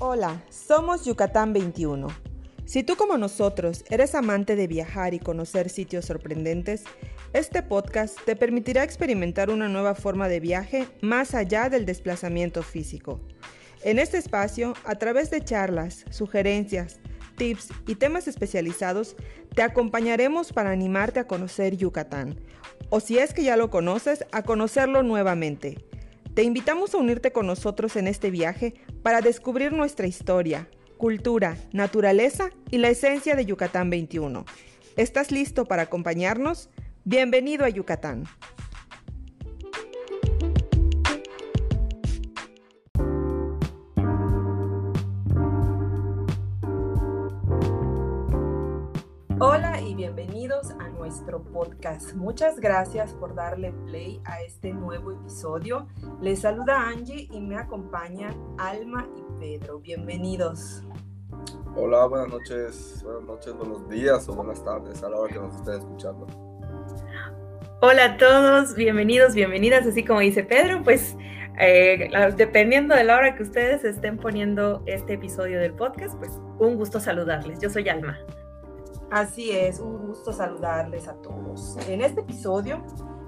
Hola, 0.00 0.42
somos 0.50 1.04
Yucatán 1.04 1.52
21. 1.52 2.08
Si 2.64 2.82
tú 2.82 2.96
como 2.96 3.16
nosotros 3.16 3.84
eres 3.90 4.16
amante 4.16 4.56
de 4.56 4.66
viajar 4.66 5.14
y 5.14 5.20
conocer 5.20 5.68
sitios 5.68 6.06
sorprendentes, 6.06 6.82
este 7.32 7.62
podcast 7.62 8.18
te 8.24 8.34
permitirá 8.34 8.82
experimentar 8.82 9.50
una 9.50 9.68
nueva 9.68 9.94
forma 9.94 10.26
de 10.26 10.40
viaje 10.40 10.88
más 11.00 11.36
allá 11.36 11.68
del 11.68 11.86
desplazamiento 11.86 12.64
físico. 12.64 13.20
En 13.84 14.00
este 14.00 14.18
espacio, 14.18 14.74
a 14.84 14.96
través 14.96 15.30
de 15.30 15.44
charlas, 15.44 16.04
sugerencias, 16.10 16.98
tips 17.36 17.68
y 17.86 17.94
temas 17.94 18.26
especializados, 18.26 19.14
te 19.54 19.62
acompañaremos 19.62 20.52
para 20.52 20.72
animarte 20.72 21.20
a 21.20 21.28
conocer 21.28 21.76
Yucatán, 21.76 22.40
o 22.90 22.98
si 22.98 23.18
es 23.18 23.32
que 23.32 23.44
ya 23.44 23.56
lo 23.56 23.70
conoces, 23.70 24.24
a 24.32 24.42
conocerlo 24.42 25.04
nuevamente. 25.04 25.78
Te 26.34 26.42
invitamos 26.42 26.92
a 26.92 26.98
unirte 26.98 27.30
con 27.30 27.46
nosotros 27.46 27.94
en 27.94 28.08
este 28.08 28.32
viaje 28.32 28.74
para 29.04 29.20
descubrir 29.20 29.72
nuestra 29.72 30.08
historia, 30.08 30.68
cultura, 30.96 31.56
naturaleza 31.72 32.50
y 32.72 32.78
la 32.78 32.88
esencia 32.88 33.36
de 33.36 33.46
Yucatán 33.46 33.88
21. 33.88 34.44
¿Estás 34.96 35.30
listo 35.30 35.64
para 35.64 35.82
acompañarnos? 35.82 36.70
Bienvenido 37.04 37.64
a 37.64 37.68
Yucatán. 37.68 38.24
Nuestro 51.24 51.42
podcast. 51.52 52.12
Muchas 52.14 52.60
gracias 52.60 53.14
por 53.14 53.34
darle 53.34 53.72
play 53.86 54.20
a 54.26 54.42
este 54.42 54.74
nuevo 54.74 55.12
episodio. 55.12 55.88
Les 56.20 56.40
saluda 56.40 56.88
Angie 56.88 57.28
y 57.32 57.40
me 57.40 57.56
acompañan 57.56 58.34
Alma 58.58 59.08
y 59.16 59.40
Pedro. 59.40 59.78
Bienvenidos. 59.78 60.82
Hola, 61.76 62.06
buenas 62.06 62.28
noches, 62.28 63.00
buenas 63.02 63.22
noches, 63.22 63.54
buenos 63.56 63.88
días 63.88 64.28
o 64.28 64.34
buenas 64.34 64.62
tardes 64.62 65.02
a 65.02 65.08
la 65.08 65.16
hora 65.16 65.32
que 65.32 65.38
nos 65.38 65.54
estén 65.54 65.74
escuchando. 65.78 66.26
Hola 67.80 68.04
a 68.04 68.16
todos, 68.18 68.74
bienvenidos, 68.74 69.34
bienvenidas, 69.34 69.86
así 69.86 70.04
como 70.04 70.20
dice 70.20 70.44
Pedro, 70.44 70.82
pues 70.82 71.16
eh, 71.58 72.10
dependiendo 72.36 72.94
de 72.94 73.04
la 73.04 73.16
hora 73.16 73.34
que 73.34 73.44
ustedes 73.44 73.82
estén 73.84 74.18
poniendo 74.18 74.82
este 74.84 75.14
episodio 75.14 75.58
del 75.58 75.72
podcast, 75.72 76.16
pues 76.18 76.32
un 76.58 76.76
gusto 76.76 77.00
saludarles. 77.00 77.60
Yo 77.60 77.70
soy 77.70 77.88
Alma. 77.88 78.18
Así 79.10 79.50
es, 79.50 79.80
un 79.80 80.06
gusto 80.06 80.32
saludarles 80.32 81.08
a 81.08 81.14
todos. 81.14 81.76
En 81.88 82.00
este 82.00 82.22
episodio 82.22 82.82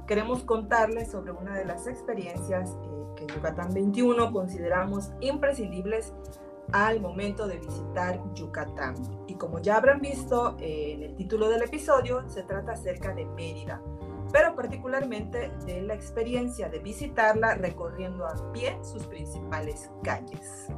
queremos 0.07 0.43
contarles 0.43 1.11
sobre 1.11 1.33
una 1.33 1.55
de 1.55 1.65
las 1.65 1.87
experiencias 1.87 2.71
eh, 2.71 3.07
que 3.17 3.25
en 3.25 3.29
Yucatán 3.29 3.73
21 3.73 4.33
consideramos 4.33 5.11
imprescindibles 5.21 6.13
al 6.73 7.01
momento 7.01 7.47
de 7.47 7.59
visitar 7.59 8.21
Yucatán. 8.35 8.95
Y 9.27 9.35
como 9.35 9.61
ya 9.61 9.77
habrán 9.77 10.01
visto 10.01 10.57
eh, 10.59 10.93
en 10.95 11.03
el 11.03 11.15
título 11.15 11.49
del 11.49 11.63
episodio, 11.63 12.29
se 12.29 12.43
trata 12.43 12.73
acerca 12.73 13.15
de 13.15 13.25
Mérida, 13.27 13.81
pero 14.33 14.57
particularmente 14.57 15.51
de 15.67 15.83
la 15.83 15.95
experiencia 15.95 16.69
de 16.69 16.81
visitarla 16.81 17.55
recorriendo 17.55 18.27
a 18.27 18.53
pie 18.53 18.77
sus 18.83 19.07
principales 19.07 19.91
calles. 20.03 20.69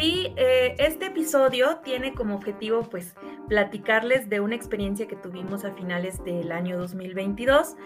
Sí, 0.00 0.32
eh, 0.36 0.76
este 0.78 1.06
episodio 1.06 1.76
tiene 1.84 2.14
como 2.14 2.34
objetivo 2.34 2.88
pues 2.88 3.14
platicarles 3.48 4.30
de 4.30 4.40
una 4.40 4.54
experiencia 4.54 5.06
que 5.06 5.14
tuvimos 5.14 5.66
a 5.66 5.72
finales 5.74 6.24
del 6.24 6.52
año 6.52 6.78
2022 6.78 7.76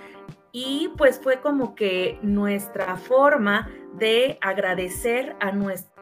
y 0.52 0.92
pues 0.96 1.18
fue 1.20 1.40
como 1.40 1.74
que 1.74 2.20
nuestra 2.22 2.96
forma 2.96 3.68
de 3.94 4.38
agradecer 4.42 5.34
a 5.40 5.50
nuestros 5.50 5.93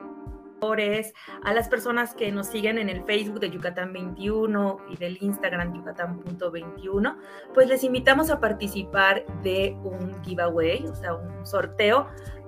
a 0.63 1.53
las 1.53 1.69
personas 1.69 2.15
que 2.15 2.31
nos 2.31 2.47
siguen 2.47 2.79
en 2.79 2.89
el 2.89 3.03
Facebook 3.05 3.41
de 3.41 3.51
Yucatán 3.51 3.93
21 3.93 4.79
y 4.91 4.97
del 4.97 5.19
Instagram 5.21 5.75
yucatán.21, 5.75 7.17
pues 7.53 7.69
les 7.69 7.83
invitamos 7.83 8.31
a 8.31 8.39
participar 8.39 9.25
de 9.43 9.77
un 9.83 10.23
giveaway, 10.23 10.87
o 10.87 10.95
sea, 10.95 11.15
un 11.15 11.45
sorteo, 11.45 12.07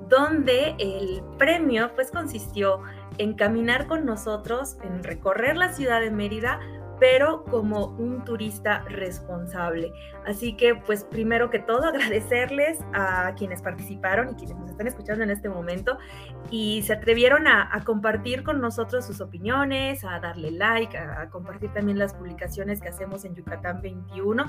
donde 0.09 0.77
el 0.79 1.23
premio 1.39 1.93
pues 1.97 2.13
consistió 2.13 2.83
en 3.19 3.35
caminar 3.35 3.89
con 3.89 4.05
nosotros, 4.05 4.77
en 4.85 5.03
recorrer 5.03 5.57
la 5.57 5.73
ciudad 5.73 6.01
de 6.01 6.13
Mérida 6.13 6.61
pero 6.99 7.45
como 7.45 7.87
un 7.99 8.25
turista 8.25 8.85
responsable. 8.89 9.93
Así 10.27 10.57
que, 10.57 10.75
pues 10.75 11.05
primero 11.05 11.51
que 11.51 11.59
todo, 11.59 11.85
agradecerles 11.89 12.79
a 12.93 13.35
quienes 13.37 13.63
participaron 13.63 14.31
y 14.31 14.35
quienes 14.35 14.57
nos 14.57 14.71
están 14.71 14.87
escuchando 14.87 15.25
en 15.25 15.31
este 15.31 15.49
momento 15.49 15.99
y 16.51 16.83
se 16.83 16.93
atrevieron 16.93 17.47
a, 17.47 17.83
compartir 17.85 18.45
con 18.45 18.61
nosotros 18.61 19.05
sus 19.05 19.21
opiniones, 19.21 20.05
a 20.05 20.21
darle 20.21 20.51
like, 20.51 20.97
a, 20.97 21.29
compartir 21.31 21.73
también 21.73 21.99
las 21.99 22.15
publicaciones 22.15 22.81
que 22.81 22.89
hacemos 22.89 23.25
en 23.25 23.35
Yucatán 23.35 23.83
21 23.83 24.47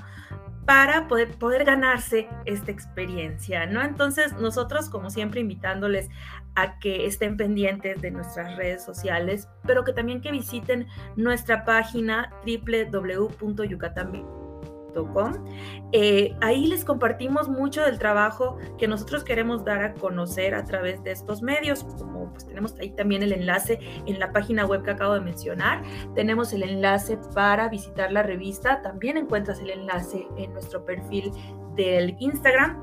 para 0.66 1.07
poder, 1.07 1.31
poder 1.38 1.63
ganarse 1.66 2.27
esta 2.45 2.72
experiencia, 2.72 3.66
¿no? 3.66 3.81
Entonces, 3.81 4.33
nosotros, 4.33 4.89
como 4.89 5.09
siempre, 5.09 5.41
invitándoles 5.41 6.09
a 6.56 6.79
que 6.79 7.06
estén 7.06 7.38
pendientes 7.38 8.01
de 8.01 8.12
nuestras 8.12 8.56
redes 8.56 8.83
sociales, 8.83 9.50
pero 9.63 9.83
que 9.83 9.94
también 9.94 10.22
que 10.22 10.31
visiten 10.31 10.88
nuestra 11.16 11.66
página 11.66 12.33
www.yucatán.com. 12.46 14.35
Eh, 15.91 16.34
ahí 16.41 16.68
les 16.68 16.85
compartimos 16.85 17.50
mucho 17.50 17.81
del 17.81 18.00
trabajo 18.00 18.57
que 18.78 18.88
nosotros 18.88 19.25
queremos 19.25 19.66
dar 19.66 19.84
a 19.84 19.94
conocer 19.94 20.56
a 20.56 20.63
través 20.63 21.03
de 21.03 21.12
estos 21.12 21.41
medios, 21.41 21.84
como 21.84 22.31
pues 22.31 22.47
tenemos 22.47 22.75
ahí 22.79 22.91
también 22.91 23.22
el 23.22 23.34
enlace 23.34 23.79
en 24.06 24.19
la 24.19 24.31
página 24.31 24.66
web 24.66 24.84
que 24.84 24.91
acabo 24.91 25.16
de 25.16 25.22
mencionar, 25.22 25.84
tenemos 26.13 26.53
el 26.53 26.63
enlace 26.63 27.18
para 27.34 27.68
visitar 27.68 28.12
la 28.12 28.24
revista, 28.24 28.81
también 28.81 29.18
encuentras 29.18 29.59
el 29.59 29.69
enlace 29.69 30.28
en 30.38 30.53
nuestro 30.53 30.85
perfil 30.85 31.31
del 31.75 32.16
Instagram. 32.19 32.81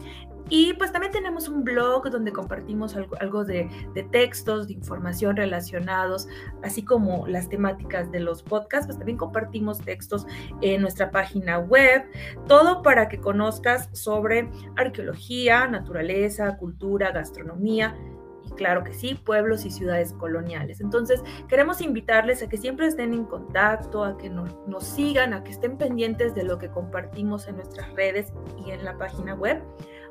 Y 0.48 0.74
pues 0.74 0.92
también 0.92 1.12
tenemos 1.12 1.48
un 1.48 1.64
blog 1.64 2.10
donde 2.10 2.32
compartimos 2.32 2.94
algo, 3.20 3.44
de, 3.44 3.68
textos, 4.10 4.68
de 4.68 4.74
información 4.74 5.36
relacionados, 5.36 6.28
así 6.62 6.84
como 6.84 7.26
las 7.26 7.48
temáticas 7.48 8.10
de 8.10 8.20
los 8.20 8.42
podcasts, 8.42 8.86
pues 8.86 8.98
también 8.98 9.18
compartimos 9.18 9.78
textos 9.80 10.26
en 10.60 10.82
nuestra 10.82 11.10
página 11.10 11.58
web, 11.58 12.04
todo 12.46 12.82
para 12.82 13.08
que 13.08 13.18
conozcas 13.18 13.88
sobre 13.92 14.50
arqueología, 14.76 15.66
naturaleza, 15.68 16.56
cultura, 16.56 17.12
gastronomía, 17.12 17.96
claro 18.56 18.84
que 18.84 18.92
sí, 18.92 19.14
pueblos 19.14 19.64
y 19.64 19.70
ciudades 19.70 20.12
coloniales. 20.12 20.80
Entonces, 20.80 21.22
queremos 21.48 21.80
invitarles 21.80 22.42
a 22.42 22.48
que 22.48 22.56
siempre 22.56 22.86
estén 22.86 23.14
en 23.14 23.24
contacto, 23.24 24.04
a 24.04 24.18
que 24.18 24.28
nos, 24.28 24.54
nos, 24.66 24.84
sigan, 24.84 25.32
a 25.32 25.42
que 25.42 25.52
estén 25.52 25.78
pendientes 25.78 26.34
de 26.34 26.44
lo 26.44 26.58
que 26.58 26.68
compartimos 26.68 27.48
en 27.48 27.56
nuestras 27.56 27.92
redes 27.94 28.32
y 28.66 28.70
en 28.70 28.84
la 28.84 28.96
página 28.98 29.34
web 29.34 29.62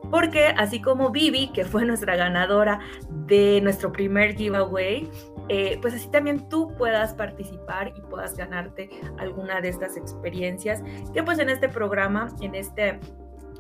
porque 0.09 0.47
así 0.57 0.81
como 0.81 1.11
Vivi, 1.11 1.51
que 1.53 1.65
fue 1.65 1.85
nuestra 1.85 2.15
ganadora 2.15 2.79
de 3.27 3.61
nuestro 3.61 3.91
primer 3.91 4.35
giveaway, 4.35 5.09
eh, 5.49 5.77
pues 5.81 5.93
así 5.93 6.09
también 6.09 6.47
tú 6.49 6.73
puedas 6.77 7.13
participar 7.13 7.93
y 7.95 8.01
puedas 8.01 8.35
ganarte 8.35 8.89
alguna 9.17 9.61
de 9.61 9.69
estas 9.69 9.97
experiencias 9.97 10.81
que 11.13 11.23
pues 11.23 11.39
en 11.39 11.49
este 11.49 11.69
programa, 11.69 12.29
en 12.41 12.55
este 12.55 12.99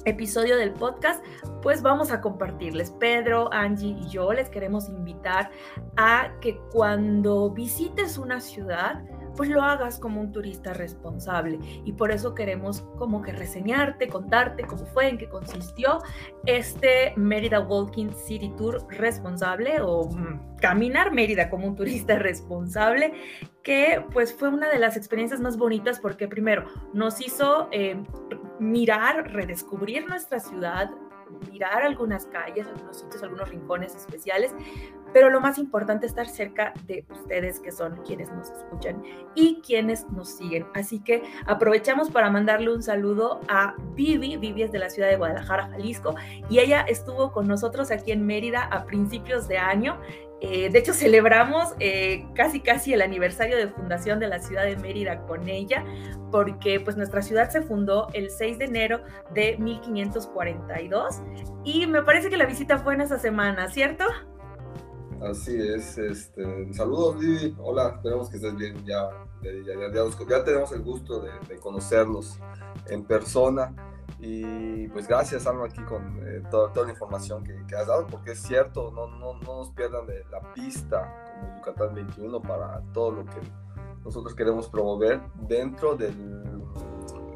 episodio 0.05 0.57
del 0.57 0.71
podcast, 0.71 1.23
pues 1.61 1.81
vamos 1.81 2.11
a 2.11 2.21
compartirles. 2.21 2.91
Pedro, 2.91 3.51
Angie 3.53 3.97
y 3.99 4.09
yo 4.09 4.33
les 4.33 4.49
queremos 4.49 4.89
invitar 4.89 5.51
a 5.97 6.31
que 6.41 6.57
cuando 6.71 7.51
visites 7.51 8.17
una 8.17 8.39
ciudad, 8.39 9.03
pues 9.35 9.49
lo 9.49 9.61
hagas 9.61 9.99
como 9.99 10.21
un 10.21 10.31
turista 10.31 10.73
responsable. 10.73 11.59
Y 11.85 11.93
por 11.93 12.11
eso 12.11 12.35
queremos 12.35 12.81
como 12.97 13.21
que 13.21 13.31
reseñarte, 13.31 14.07
contarte 14.07 14.63
cómo 14.63 14.85
fue, 14.85 15.09
en 15.09 15.17
qué 15.17 15.29
consistió 15.29 15.99
este 16.45 17.13
Mérida 17.15 17.59
Walking 17.59 18.11
City 18.11 18.51
Tour 18.57 18.85
responsable 18.89 19.81
o 19.81 20.09
mm, 20.09 20.57
caminar 20.57 21.11
Mérida 21.11 21.49
como 21.49 21.67
un 21.67 21.75
turista 21.75 22.15
responsable, 22.19 23.13
que 23.63 24.03
pues 24.13 24.33
fue 24.33 24.49
una 24.49 24.69
de 24.69 24.79
las 24.79 24.97
experiencias 24.97 25.39
más 25.39 25.57
bonitas 25.57 25.99
porque 25.99 26.27
primero 26.27 26.65
nos 26.93 27.21
hizo 27.21 27.69
eh, 27.71 28.01
mirar, 28.59 29.31
redescubrir 29.31 30.07
nuestra 30.07 30.39
ciudad, 30.39 30.89
mirar 31.51 31.83
algunas 31.83 32.25
calles, 32.25 32.67
algunos 32.67 32.97
sitios, 32.97 33.23
algunos 33.23 33.49
rincones 33.49 33.95
especiales, 33.95 34.53
pero 35.13 35.29
lo 35.29 35.41
más 35.41 35.57
importante 35.57 36.05
es 36.05 36.11
estar 36.11 36.27
cerca 36.27 36.73
de 36.85 37.05
ustedes 37.09 37.59
que 37.59 37.71
son 37.71 37.97
quienes 38.05 38.31
nos 38.31 38.49
escuchan 38.49 39.03
y 39.35 39.61
quienes 39.65 40.09
nos 40.09 40.29
siguen. 40.29 40.65
Así 40.73 40.99
que 40.99 41.23
aprovechamos 41.45 42.09
para 42.09 42.29
mandarle 42.29 42.73
un 42.73 42.83
saludo 42.83 43.41
a 43.47 43.75
Vivi, 43.95 44.37
Vivi 44.37 44.63
es 44.63 44.71
de 44.71 44.79
la 44.79 44.89
ciudad 44.89 45.09
de 45.09 45.17
Guadalajara, 45.17 45.69
Jalisco, 45.69 46.15
y 46.49 46.59
ella 46.59 46.81
estuvo 46.81 47.31
con 47.31 47.47
nosotros 47.47 47.91
aquí 47.91 48.11
en 48.11 48.25
Mérida 48.25 48.63
a 48.63 48.85
principios 48.85 49.47
de 49.47 49.57
año 49.57 49.99
eh, 50.41 50.71
de 50.71 50.79
hecho, 50.79 50.93
celebramos 50.93 51.75
eh, 51.79 52.25
casi 52.33 52.61
casi 52.61 52.93
el 52.93 53.03
aniversario 53.03 53.55
de 53.57 53.67
fundación 53.67 54.19
de 54.19 54.27
la 54.27 54.39
ciudad 54.39 54.63
de 54.63 54.75
Mérida 54.75 55.21
con 55.27 55.47
ella, 55.47 55.85
porque 56.31 56.79
pues 56.79 56.97
nuestra 56.97 57.21
ciudad 57.21 57.51
se 57.51 57.61
fundó 57.61 58.07
el 58.13 58.31
6 58.31 58.57
de 58.57 58.65
enero 58.65 59.01
de 59.35 59.57
1542 59.59 61.21
y 61.63 61.85
me 61.85 62.01
parece 62.01 62.31
que 62.31 62.37
la 62.37 62.47
visita 62.47 62.79
fue 62.79 62.95
en 62.95 63.01
esa 63.01 63.19
semana, 63.19 63.69
¿cierto? 63.69 64.05
Así 65.21 65.55
es, 65.55 65.99
este, 65.99 66.73
saludos 66.73 67.19
Vivi, 67.19 67.55
hola, 67.59 67.89
esperamos 67.89 68.27
que 68.27 68.37
estés 68.37 68.55
bien, 68.55 68.83
ya, 68.83 69.07
ya, 69.43 70.43
tenemos 70.43 70.71
el 70.71 70.81
gusto 70.81 71.21
de, 71.21 71.59
conocernos 71.59 72.39
en 72.87 73.03
persona. 73.03 73.75
Y 74.19 74.87
pues 74.89 75.07
gracias 75.07 75.45
Alma 75.45 75.65
aquí 75.65 75.81
con 75.83 76.19
eh, 76.27 76.41
toda, 76.49 76.85
la 76.85 76.91
información 76.91 77.43
que, 77.43 77.75
has 77.75 77.85
dado, 77.85 78.07
porque 78.07 78.31
es 78.31 78.41
cierto, 78.41 78.91
no, 78.91 79.07
no, 79.07 79.35
no 79.35 79.57
nos 79.57 79.69
pierdan 79.71 80.07
de 80.07 80.25
la 80.31 80.53
pista 80.53 81.25
como 81.39 81.55
Yucatán 81.57 81.93
21 81.93 82.41
para 82.41 82.81
todo 82.91 83.11
lo 83.11 83.25
que 83.25 83.41
nosotros 84.03 84.33
queremos 84.33 84.69
promover 84.69 85.21
dentro 85.47 85.95
del, 85.95 86.15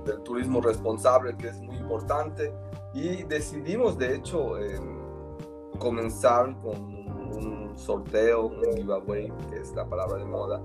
del 0.06 0.24
turismo 0.24 0.60
responsable, 0.60 1.38
que 1.38 1.50
es 1.50 1.58
muy 1.62 1.78
importante, 1.78 2.52
y 2.96 3.24
decidimos 3.24 3.96
de 3.98 4.16
hecho 4.16 4.56
comenzar 5.78 6.58
con 6.62 7.05
sorteo, 7.76 8.48
un 8.48 8.76
giveaway, 8.76 9.32
que 9.50 9.58
es 9.58 9.74
la 9.74 9.88
palabra 9.88 10.18
de 10.18 10.26
moda, 10.26 10.62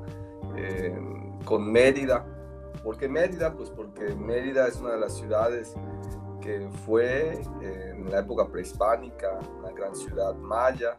eh, 0.57 0.99
con 1.45 1.71
Mérida. 1.71 2.25
¿Por 2.83 2.97
qué 2.97 3.09
Mérida? 3.09 3.55
Pues 3.55 3.71
porque 3.71 4.15
Mérida 4.15 4.67
es 4.67 4.81
una 4.81 4.93
de 4.93 5.01
las 5.01 5.17
ciudades 5.17 5.75
que 6.41 6.69
fue 6.87 7.43
en 7.61 8.11
la 8.11 8.21
época 8.21 8.47
prehispánica 8.47 9.39
una 9.59 9.71
gran 9.73 9.95
ciudad 9.95 10.35
maya. 10.37 10.99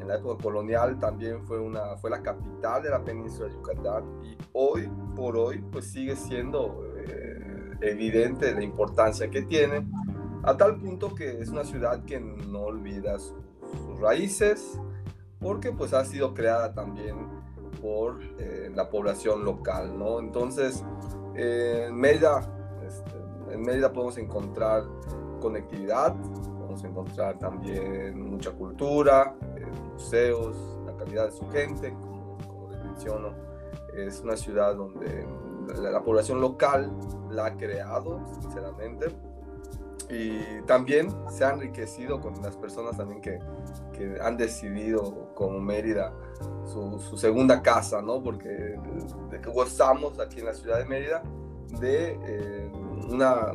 En 0.00 0.08
la 0.08 0.16
época 0.16 0.42
colonial 0.42 0.98
también 0.98 1.44
fue, 1.44 1.60
una, 1.60 1.96
fue 1.96 2.10
la 2.10 2.22
capital 2.22 2.82
de 2.82 2.90
la 2.90 3.04
península 3.04 3.48
de 3.48 3.54
Yucatán 3.54 4.04
y 4.24 4.36
hoy 4.52 4.90
por 5.14 5.36
hoy 5.36 5.64
pues 5.70 5.92
sigue 5.92 6.16
siendo 6.16 6.84
eh, 6.96 7.76
evidente 7.82 8.52
la 8.52 8.62
importancia 8.62 9.30
que 9.30 9.42
tiene 9.42 9.86
a 10.42 10.56
tal 10.56 10.80
punto 10.80 11.14
que 11.14 11.40
es 11.40 11.50
una 11.50 11.64
ciudad 11.64 12.04
que 12.04 12.18
no 12.18 12.62
olvida 12.62 13.16
sus 13.18 14.00
raíces, 14.00 14.80
porque 15.42 15.72
pues 15.72 15.92
ha 15.92 16.04
sido 16.04 16.32
creada 16.32 16.72
también 16.72 17.16
por 17.82 18.20
eh, 18.38 18.70
la 18.74 18.88
población 18.88 19.44
local, 19.44 19.98
¿no? 19.98 20.20
Entonces, 20.20 20.84
eh, 21.34 21.86
en, 21.88 21.96
Mérida, 21.96 22.48
este, 22.86 23.52
en 23.52 23.62
Mérida 23.62 23.92
podemos 23.92 24.16
encontrar 24.18 24.84
conectividad, 25.40 26.14
podemos 26.14 26.84
encontrar 26.84 27.38
también 27.40 28.30
mucha 28.30 28.52
cultura, 28.52 29.34
eh, 29.56 29.66
museos, 29.92 30.56
la 30.86 30.96
calidad 30.96 31.26
de 31.26 31.32
su 31.32 31.48
gente, 31.50 31.92
como, 31.92 32.38
como, 32.46 32.70
les 32.70 32.84
menciono, 32.84 33.34
es 33.96 34.20
una 34.20 34.36
ciudad 34.36 34.76
donde 34.76 35.26
la, 35.82 35.90
la 35.90 36.02
población 36.02 36.40
local 36.40 36.92
la 37.30 37.46
ha 37.46 37.56
creado, 37.56 38.20
sinceramente, 38.40 39.06
y 40.08 40.62
también 40.66 41.08
se 41.30 41.44
ha 41.44 41.50
enriquecido 41.50 42.20
con 42.20 42.40
las 42.42 42.56
personas 42.56 42.96
también 42.96 43.20
que, 43.20 43.38
que 43.92 44.18
han 44.20 44.36
decidido 44.36 45.32
como 45.34 45.60
Mérida 45.60 46.12
su, 46.64 46.98
su, 46.98 47.16
segunda 47.16 47.62
casa, 47.62 48.02
¿no? 48.02 48.22
Porque 48.22 48.48
de 48.48 49.40
que 49.40 49.50
gozamos 49.50 50.18
aquí 50.18 50.40
en 50.40 50.46
la 50.46 50.54
ciudad 50.54 50.78
de 50.78 50.84
Mérida 50.84 51.22
de 51.80 52.18
eh, 52.26 52.72
una, 53.08 53.52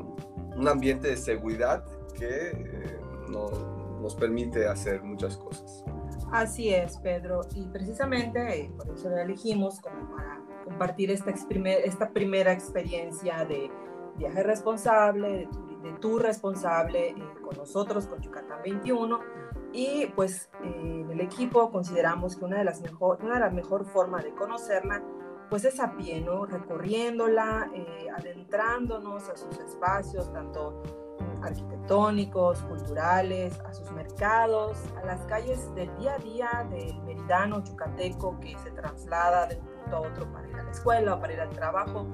un 0.55 0.67
ambiente 0.67 1.09
de 1.09 1.17
seguridad 1.17 1.83
que 2.13 2.49
eh, 2.49 2.99
nos, 3.29 3.51
nos 4.01 4.15
permite 4.15 4.67
hacer 4.67 5.01
muchas 5.03 5.37
cosas. 5.37 5.83
Así 6.31 6.73
es, 6.73 6.97
Pedro, 6.97 7.41
y 7.55 7.67
precisamente 7.67 8.61
eh, 8.61 8.71
por 8.75 8.89
eso 8.89 9.09
lo 9.09 9.17
elegimos 9.17 9.79
como 9.79 10.15
para 10.15 10.41
compartir 10.65 11.11
esta, 11.11 11.31
esta 11.31 12.09
primera 12.09 12.51
experiencia 12.51 13.45
de 13.45 13.71
viaje 14.17 14.43
responsable, 14.43 15.29
de 15.29 15.67
de 15.83 15.93
tu 15.93 16.19
responsable 16.19 17.09
eh, 17.09 17.15
con 17.41 17.57
nosotros, 17.57 18.07
con 18.07 18.21
Yucatán 18.21 18.61
21. 18.63 19.19
Y 19.77 20.07
pues 20.15 20.49
eh, 20.63 20.73
en 20.75 21.11
el 21.11 21.21
equipo 21.21 21.69
consideramos 21.69 22.35
que 22.35 22.45
una 22.45 22.57
de 22.57 22.63
las 22.63 22.81
mejor, 22.81 23.19
una 23.21 23.35
de 23.35 23.41
las 23.41 23.53
mejor 23.53 23.85
formas 23.85 24.23
de 24.23 24.33
conocerla 24.33 25.03
pues 25.51 25.65
es 25.65 25.79
a 25.79 25.95
pie, 25.95 26.19
¿no? 26.19 26.47
Recorriéndola, 26.47 27.69
eh, 27.75 28.07
adentrándonos 28.17 29.29
a 29.29 29.37
sus 29.37 29.55
espacios, 29.59 30.33
tanto 30.33 30.81
arquitectónicos, 31.43 32.63
culturales, 32.63 33.59
a 33.61 33.71
sus 33.71 33.91
mercados, 33.91 34.79
a 34.99 35.05
las 35.05 35.21
calles 35.27 35.73
del 35.75 35.95
día 35.97 36.15
a 36.15 36.17
día 36.17 36.67
del 36.71 36.99
meridano 37.03 37.63
yucateco 37.63 38.39
que 38.39 38.57
se 38.57 38.71
traslada 38.71 39.45
de 39.45 39.57
un 39.57 39.67
punto 39.67 39.95
a 39.95 39.99
otro 40.01 40.33
para 40.33 40.49
ir 40.49 40.55
a 40.55 40.63
la 40.63 40.71
escuela 40.71 41.13
o 41.13 41.19
para 41.19 41.33
ir 41.33 41.39
al 41.39 41.49
trabajo 41.51 42.07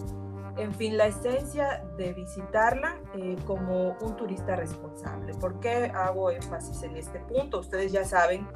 en 0.57 0.73
fin, 0.73 0.97
la 0.97 1.07
esencia 1.07 1.83
de 1.97 2.13
visitarla 2.13 2.97
eh, 3.15 3.35
como 3.45 3.97
un 3.99 4.15
turista 4.15 4.55
responsable. 4.55 5.33
¿Por 5.33 5.59
qué 5.59 5.91
hago 5.93 6.29
énfasis 6.29 6.83
en 6.83 6.95
este 6.95 7.19
punto? 7.19 7.59
Ustedes 7.59 7.91
ya 7.91 8.05
saben 8.05 8.47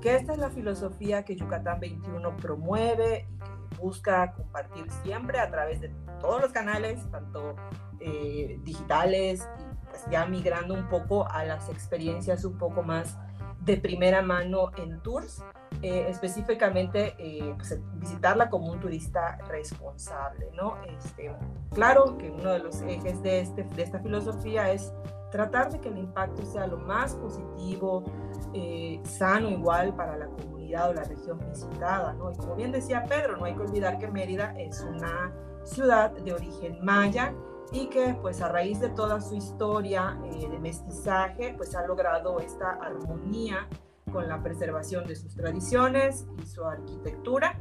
que 0.00 0.16
esta 0.16 0.32
es 0.32 0.38
la 0.38 0.50
filosofía 0.50 1.24
que 1.24 1.36
Yucatán 1.36 1.80
21 1.80 2.36
promueve 2.36 3.26
y 3.30 3.38
que 3.38 3.76
busca 3.80 4.32
compartir 4.32 4.90
siempre 5.02 5.38
a 5.38 5.50
través 5.50 5.80
de 5.80 5.90
todos 6.20 6.40
los 6.40 6.52
canales, 6.52 7.08
tanto 7.10 7.54
eh, 8.00 8.58
digitales 8.62 9.48
y 9.60 9.74
pues 9.88 10.04
ya 10.10 10.26
migrando 10.26 10.74
un 10.74 10.88
poco 10.88 11.28
a 11.30 11.44
las 11.44 11.68
experiencias 11.68 12.44
un 12.44 12.58
poco 12.58 12.82
más 12.82 13.16
de 13.64 13.76
primera 13.76 14.22
mano 14.22 14.70
en 14.76 15.00
tours 15.00 15.42
eh, 15.82 16.06
específicamente 16.08 17.14
eh, 17.18 17.54
pues, 17.56 17.78
visitarla 17.96 18.48
como 18.48 18.72
un 18.72 18.80
turista 18.80 19.36
responsable, 19.48 20.50
¿no? 20.54 20.78
Este, 20.84 21.30
claro 21.74 22.16
que 22.16 22.30
uno 22.30 22.52
de 22.52 22.60
los 22.60 22.80
ejes 22.82 23.22
de, 23.22 23.40
este, 23.40 23.64
de 23.64 23.82
esta 23.82 23.98
filosofía 23.98 24.70
es 24.72 24.92
tratar 25.30 25.70
de 25.70 25.80
que 25.80 25.88
el 25.88 25.98
impacto 25.98 26.44
sea 26.46 26.66
lo 26.66 26.78
más 26.78 27.14
positivo, 27.16 28.04
eh, 28.54 29.00
sano 29.04 29.50
igual 29.50 29.94
para 29.94 30.16
la 30.16 30.26
comunidad 30.26 30.90
o 30.90 30.94
la 30.94 31.04
región 31.04 31.38
visitada, 31.50 32.14
¿no? 32.14 32.30
Y 32.32 32.36
como 32.36 32.54
bien 32.54 32.72
decía 32.72 33.04
Pedro, 33.04 33.36
no 33.36 33.44
hay 33.44 33.54
que 33.54 33.62
olvidar 33.62 33.98
que 33.98 34.08
Mérida 34.08 34.54
es 34.58 34.80
una 34.80 35.32
ciudad 35.64 36.12
de 36.12 36.32
origen 36.32 36.78
maya 36.82 37.34
y 37.72 37.86
que 37.86 38.16
pues 38.20 38.40
a 38.40 38.48
raíz 38.48 38.80
de 38.80 38.88
toda 38.88 39.20
su 39.20 39.34
historia 39.34 40.18
de 40.50 40.58
mestizaje 40.58 41.54
pues 41.56 41.74
ha 41.74 41.86
logrado 41.86 42.40
esta 42.40 42.70
armonía 42.70 43.68
con 44.12 44.28
la 44.28 44.42
preservación 44.42 45.06
de 45.06 45.16
sus 45.16 45.34
tradiciones 45.34 46.26
y 46.40 46.46
su 46.46 46.64
arquitectura, 46.64 47.58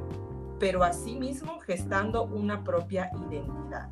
pero 0.60 0.84
asimismo 0.84 1.60
gestando 1.62 2.26
una 2.26 2.64
propia 2.64 3.10
identidad. 3.28 3.90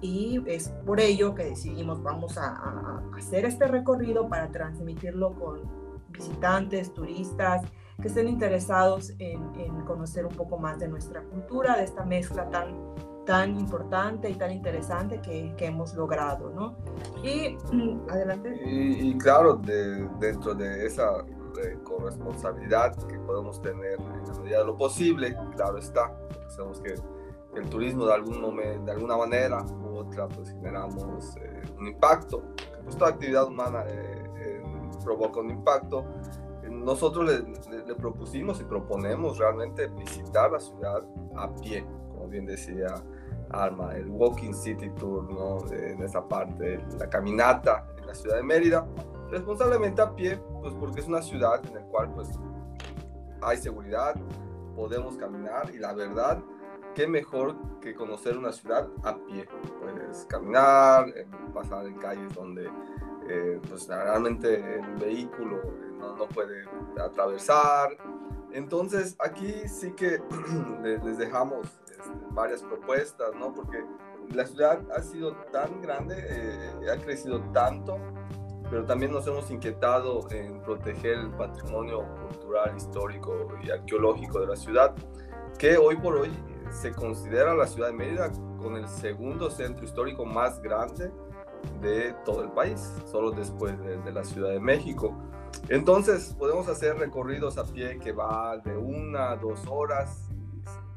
Y 0.00 0.42
es 0.46 0.68
por 0.84 1.00
ello 1.00 1.34
que 1.34 1.44
decidimos, 1.44 2.02
vamos 2.02 2.36
a, 2.38 3.02
hacer 3.16 3.44
este 3.44 3.66
recorrido 3.66 4.28
para 4.28 4.52
transmitirlo 4.52 5.34
con 5.34 5.62
visitantes, 6.10 6.92
turistas, 6.92 7.62
que 8.00 8.08
estén 8.08 8.28
interesados 8.28 9.14
en, 9.18 9.40
conocer 9.86 10.26
un 10.26 10.34
poco 10.34 10.58
más 10.58 10.78
de 10.78 10.88
nuestra 10.88 11.22
cultura, 11.22 11.76
de 11.76 11.84
esta 11.84 12.04
mezcla 12.04 12.48
tan, 12.50 12.94
tan 13.26 13.58
importante 13.58 14.30
y 14.30 14.34
tan 14.34 14.52
interesante 14.52 15.20
que, 15.20 15.54
hemos 15.58 15.94
logrado, 15.94 16.50
¿no? 16.50 16.76
Y 17.22 17.58
adelante. 18.08 18.58
Y, 18.64 19.18
claro, 19.18 19.56
de, 19.56 20.08
dentro 20.20 20.54
de 20.54 20.86
esa 20.86 21.24
de 21.56 21.78
corresponsabilidad 21.82 22.94
que 23.06 23.18
podemos 23.18 23.60
tener 23.60 23.98
en 23.98 24.28
la 24.28 24.40
medida 24.40 24.58
de 24.60 24.66
lo 24.66 24.76
posible, 24.76 25.36
claro 25.56 25.78
está, 25.78 26.14
sabemos 26.48 26.80
que 26.80 26.94
el 27.56 27.68
turismo 27.70 28.06
de, 28.06 28.12
algún 28.12 28.40
momento, 28.40 28.84
de 28.84 28.92
alguna 28.92 29.16
manera 29.16 29.64
u 29.64 29.96
otra 29.96 30.28
pues 30.28 30.50
generamos 30.50 31.36
eh, 31.38 31.62
un 31.78 31.86
impacto, 31.86 32.42
pues 32.84 32.96
toda 32.96 33.10
actividad 33.10 33.46
humana 33.46 33.84
eh, 33.88 34.24
eh, 34.36 34.62
provoca 35.02 35.40
un 35.40 35.50
impacto. 35.50 36.04
Nosotros 36.70 37.26
le, 37.26 37.84
le, 37.86 37.94
propusimos 37.94 38.60
y 38.60 38.64
proponemos 38.64 39.38
realmente 39.38 39.86
visitar 39.86 40.52
la 40.52 40.60
ciudad 40.60 41.02
a 41.36 41.54
pie, 41.54 41.86
como 42.10 42.28
bien 42.28 42.44
decía 42.44 42.94
Alma, 43.50 43.94
el 43.96 44.08
Walking 44.08 44.52
City 44.52 44.90
Tour, 44.90 45.30
¿no? 45.30 45.58
en 45.72 46.02
esa 46.02 46.26
parte, 46.26 46.80
la 46.98 47.08
caminata 47.08 47.86
en 47.98 48.06
la 48.06 48.14
ciudad 48.14 48.36
de 48.36 48.42
Mérida, 48.42 48.86
responsablemente 49.30 50.02
a 50.02 50.14
pie, 50.14 50.38
pues 50.60 50.74
porque 50.74 51.00
es 51.00 51.06
una 51.06 51.22
ciudad 51.22 51.64
en 51.66 51.74
la 51.74 51.82
cual 51.82 52.12
pues 52.14 52.28
hay 53.42 53.56
seguridad, 53.58 54.14
podemos 54.74 55.16
caminar 55.16 55.70
y 55.74 55.78
la 55.78 55.92
verdad, 55.92 56.42
qué 56.94 57.06
mejor 57.06 57.54
que 57.80 57.94
conocer 57.94 58.36
una 58.36 58.52
ciudad 58.52 58.88
a 59.02 59.16
pie. 59.16 59.46
Puedes 59.80 60.24
caminar, 60.26 61.08
eh, 61.10 61.26
pasar 61.52 61.86
en 61.86 61.96
calles 61.98 62.32
donde 62.34 62.68
eh, 63.28 63.60
pues 63.68 63.88
realmente 63.88 64.78
el 64.78 64.96
vehículo 64.96 65.60
no, 65.98 66.16
no 66.16 66.26
puede 66.26 66.64
atravesar. 67.00 67.96
Entonces 68.52 69.16
aquí 69.18 69.68
sí 69.68 69.92
que 69.92 70.22
les 70.82 71.18
dejamos 71.18 71.68
este, 72.06 72.26
varias 72.30 72.62
propuestas, 72.62 73.34
¿no? 73.34 73.52
Porque 73.54 73.84
la 74.32 74.46
ciudad 74.46 74.80
ha 74.94 75.02
sido 75.02 75.34
tan 75.52 75.80
grande, 75.80 76.16
eh, 76.18 76.90
ha 76.90 76.96
crecido 76.96 77.40
tanto 77.52 77.98
pero 78.70 78.84
también 78.84 79.12
nos 79.12 79.26
hemos 79.26 79.50
inquietado 79.50 80.28
en 80.30 80.60
proteger 80.62 81.18
el 81.18 81.30
patrimonio 81.30 82.04
cultural, 82.28 82.76
histórico 82.76 83.48
y 83.62 83.70
arqueológico 83.70 84.40
de 84.40 84.46
la 84.46 84.56
ciudad, 84.56 84.94
que 85.58 85.76
hoy 85.76 85.96
por 85.96 86.16
hoy 86.16 86.30
se 86.70 86.92
considera 86.92 87.54
la 87.54 87.66
ciudad 87.66 87.88
de 87.88 87.94
Mérida 87.94 88.30
con 88.58 88.76
el 88.76 88.88
segundo 88.88 89.50
centro 89.50 89.84
histórico 89.84 90.24
más 90.24 90.60
grande 90.60 91.12
de 91.80 92.14
todo 92.24 92.42
el 92.42 92.50
país, 92.50 92.92
solo 93.06 93.30
después 93.30 93.78
de, 93.78 94.12
la 94.12 94.24
Ciudad 94.24 94.50
de 94.50 94.60
México. 94.60 95.16
Entonces, 95.68 96.34
podemos 96.38 96.68
hacer 96.68 96.96
recorridos 96.98 97.58
a 97.58 97.64
pie 97.64 97.98
que 97.98 98.12
va 98.12 98.58
de 98.58 98.76
una 98.76 99.30
a 99.30 99.36
dos 99.36 99.60
horas, 99.68 100.28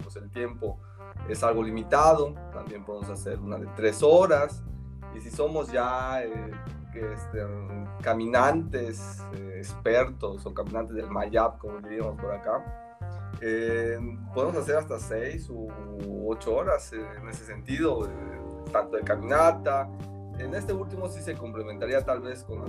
pues 0.04 0.16
el 0.16 0.30
tiempo 0.32 0.80
es 1.28 1.44
algo 1.44 1.64
limitado, 1.64 2.34
también 2.52 2.84
podemos 2.84 3.10
hacer 3.10 3.40
una 3.40 3.58
de 3.58 3.68
tres 3.76 4.02
horas, 4.04 4.64
y 5.16 5.22
si 5.22 5.32
somos 5.32 5.72
ya 5.72 6.24
eh, 6.24 6.52
este, 6.94 7.46
caminantes 8.02 9.22
eh, 9.34 9.56
expertos 9.58 10.46
o 10.46 10.54
caminantes 10.54 10.96
del 10.96 11.10
Mayap, 11.10 11.58
como 11.58 11.80
diríamos 11.80 12.20
por 12.20 12.32
acá, 12.32 12.64
eh, 13.42 13.98
podemos 14.34 14.58
hacer 14.58 14.76
hasta 14.76 15.00
seis 15.00 15.50
u 15.50 15.68
ocho 16.30 16.56
horas 16.56 16.92
en 16.94 17.28
ese 17.30 17.46
sentido, 17.46 18.08
tanto 18.72 18.98
de 18.98 19.04
caminata. 19.04 19.90
En 20.38 20.54
este 20.54 20.74
último 20.74 21.08
sí 21.10 21.22
se 21.22 21.36
complementaría 21.36 22.04
tal 22.04 22.22
vez 22.22 22.44
con 22.44 22.64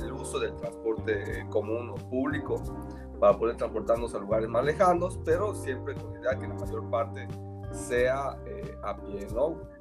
el 0.00 0.12
uso 0.12 0.38
del 0.38 0.54
transporte 0.56 1.46
común 1.50 1.90
o 1.90 1.94
público 1.94 2.62
para 3.20 3.36
poder 3.36 3.56
transportarnos 3.56 4.14
a 4.14 4.18
lugares 4.18 4.48
más 4.48 4.64
lejanos, 4.64 5.18
pero 5.24 5.54
siempre 5.54 5.94
con 5.94 6.14
la 6.14 6.20
idea 6.20 6.38
que 6.38 6.48
la 6.48 6.54
mayor 6.54 6.90
parte 6.90 7.28
sea 7.72 8.38
a 8.82 8.96
pie, 8.96 9.26
¿no? 9.34 9.72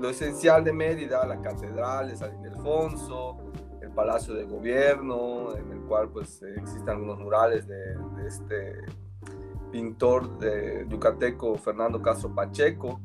lo 0.00 0.08
esencial 0.08 0.64
de 0.64 0.72
Mérida, 0.72 1.26
la 1.26 1.40
catedral 1.42 2.08
de 2.08 2.16
San 2.16 2.34
Ildefonso, 2.40 3.36
el 3.82 3.90
Palacio 3.90 4.34
de 4.34 4.44
Gobierno, 4.44 5.54
en 5.54 5.70
el 5.70 5.80
cual 5.80 6.08
pues 6.08 6.42
existen 6.42 6.88
algunos 6.88 7.18
murales 7.18 7.66
de, 7.68 7.96
este 8.26 8.78
pintor 9.70 10.38
de 10.38 10.86
yucateco 10.88 11.54
Fernando 11.56 12.00
Castro 12.00 12.34
Pacheco, 12.34 13.00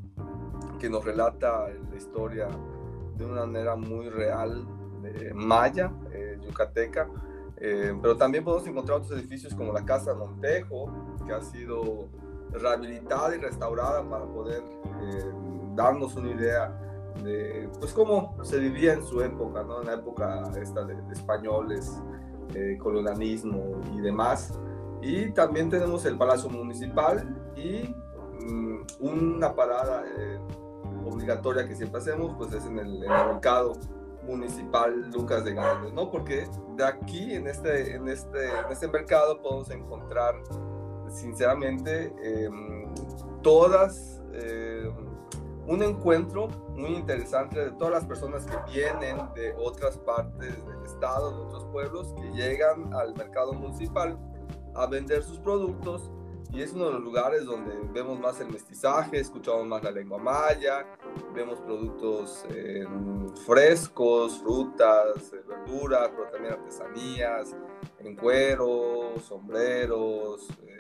que 0.79 0.89
nos 0.89 1.03
relata 1.03 1.67
la 1.67 1.96
historia 1.96 2.48
de 3.17 3.25
una 3.25 3.46
manera 3.46 3.75
muy 3.75 4.10
real 4.10 4.65
de 5.01 5.34
maya, 5.34 5.91
eh, 6.12 6.39
yucateca. 6.41 7.08
Eh, 7.58 7.94
pero 8.01 8.17
también 8.17 8.44
podemos 8.44 8.67
encontrar 8.67 9.00
otros 9.00 9.17
edificios 9.20 9.53
como 9.53 9.72
la 9.72 9.86
Casa 9.86 10.13
Montejo, 10.13 10.91
que 11.25 11.34
ha 11.34 11.41
sido 11.41 12.10
rehabilitada 12.51 13.35
y 13.35 13.39
restaurada 13.39 14.07
para 14.07 14.25
poder 14.25 14.63
eh, 15.01 15.31
darnos 15.75 16.15
una 16.15 16.31
idea 16.31 16.81
de 17.23 17.69
pues 17.79 17.93
cómo 17.93 18.35
se 18.43 18.59
vivía 18.59 18.93
en 18.93 19.03
su 19.03 19.21
época, 19.21 19.63
¿no? 19.63 19.81
En 19.81 19.87
la 19.87 19.93
época 19.93 20.51
esta 20.61 20.83
de, 20.83 20.95
españoles, 21.11 22.01
eh, 22.53 22.77
colonialismo 22.79 23.81
y 23.93 24.01
demás. 24.01 24.59
Y 25.01 25.31
también 25.31 25.69
tenemos 25.69 26.05
el 26.05 26.17
Palacio 26.17 26.49
Municipal 26.49 27.53
y 27.55 27.95
mm, 28.45 28.85
una 28.99 29.53
parada 29.55 30.03
eh, 30.05 30.39
obligatoria 31.05 31.67
que 31.67 31.75
siempre 31.75 31.99
hacemos, 31.99 32.33
pues 32.37 32.53
es 32.53 32.65
en 32.65 32.79
el, 32.79 32.99
mercado 32.99 33.73
municipal 34.23 35.11
Lucas 35.11 35.45
de 35.45 35.53
Grandes, 35.53 35.93
¿no? 35.93 36.09
Porque 36.09 36.47
de 36.75 36.83
aquí 36.83 37.33
en 37.33 37.47
este, 37.47 37.95
en 37.95 38.07
este, 38.07 38.49
en 38.49 38.71
este 38.71 38.87
mercado 38.87 39.39
podemos 39.41 39.69
encontrar, 39.69 40.35
sinceramente, 41.15 42.13
em, 42.22 42.93
todas 43.41 44.22
eh, 44.34 44.91
un 45.67 45.81
encuentro 45.81 46.48
muy 46.75 46.91
interesante 46.91 47.60
de 47.60 47.72
todas 47.72 47.93
las 47.93 48.05
personas 48.05 48.45
que 48.45 48.57
vienen 48.72 49.17
de 49.34 49.53
otras 49.57 49.98
partes 49.98 50.65
del 50.65 50.84
estado, 50.86 51.31
de 51.31 51.41
otros 51.45 51.65
pueblos, 51.72 52.13
que 52.13 52.29
llegan 52.31 52.93
al 52.93 53.15
mercado 53.15 53.53
municipal 53.53 54.17
a 54.75 54.86
vender 54.86 55.24
sus 55.24 55.39
productos. 55.39 56.12
Y 56.51 56.62
es 56.62 56.74
uno 56.74 56.86
de 56.86 56.93
los 56.93 57.01
lugares 57.01 57.45
donde 57.45 57.75
vemos 57.91 58.19
más 58.19 58.39
el 58.39 58.50
mestizaje, 58.50 59.19
escuchamos 59.19 59.65
más 59.65 59.84
la 59.84 59.91
lengua 59.91 60.17
maya, 60.17 60.86
vemos 61.34 61.60
productos 61.60 62.45
eh, 62.50 62.86
frescos, 63.45 64.39
frutas, 64.39 65.34
eh, 65.34 65.43
verduras, 65.48 66.10
pero 66.15 66.29
también 66.29 66.53
artesanías, 66.53 67.55
en 68.00 68.15
cuero, 68.15 69.15
sombreros, 69.19 70.48
eh, 70.65 70.75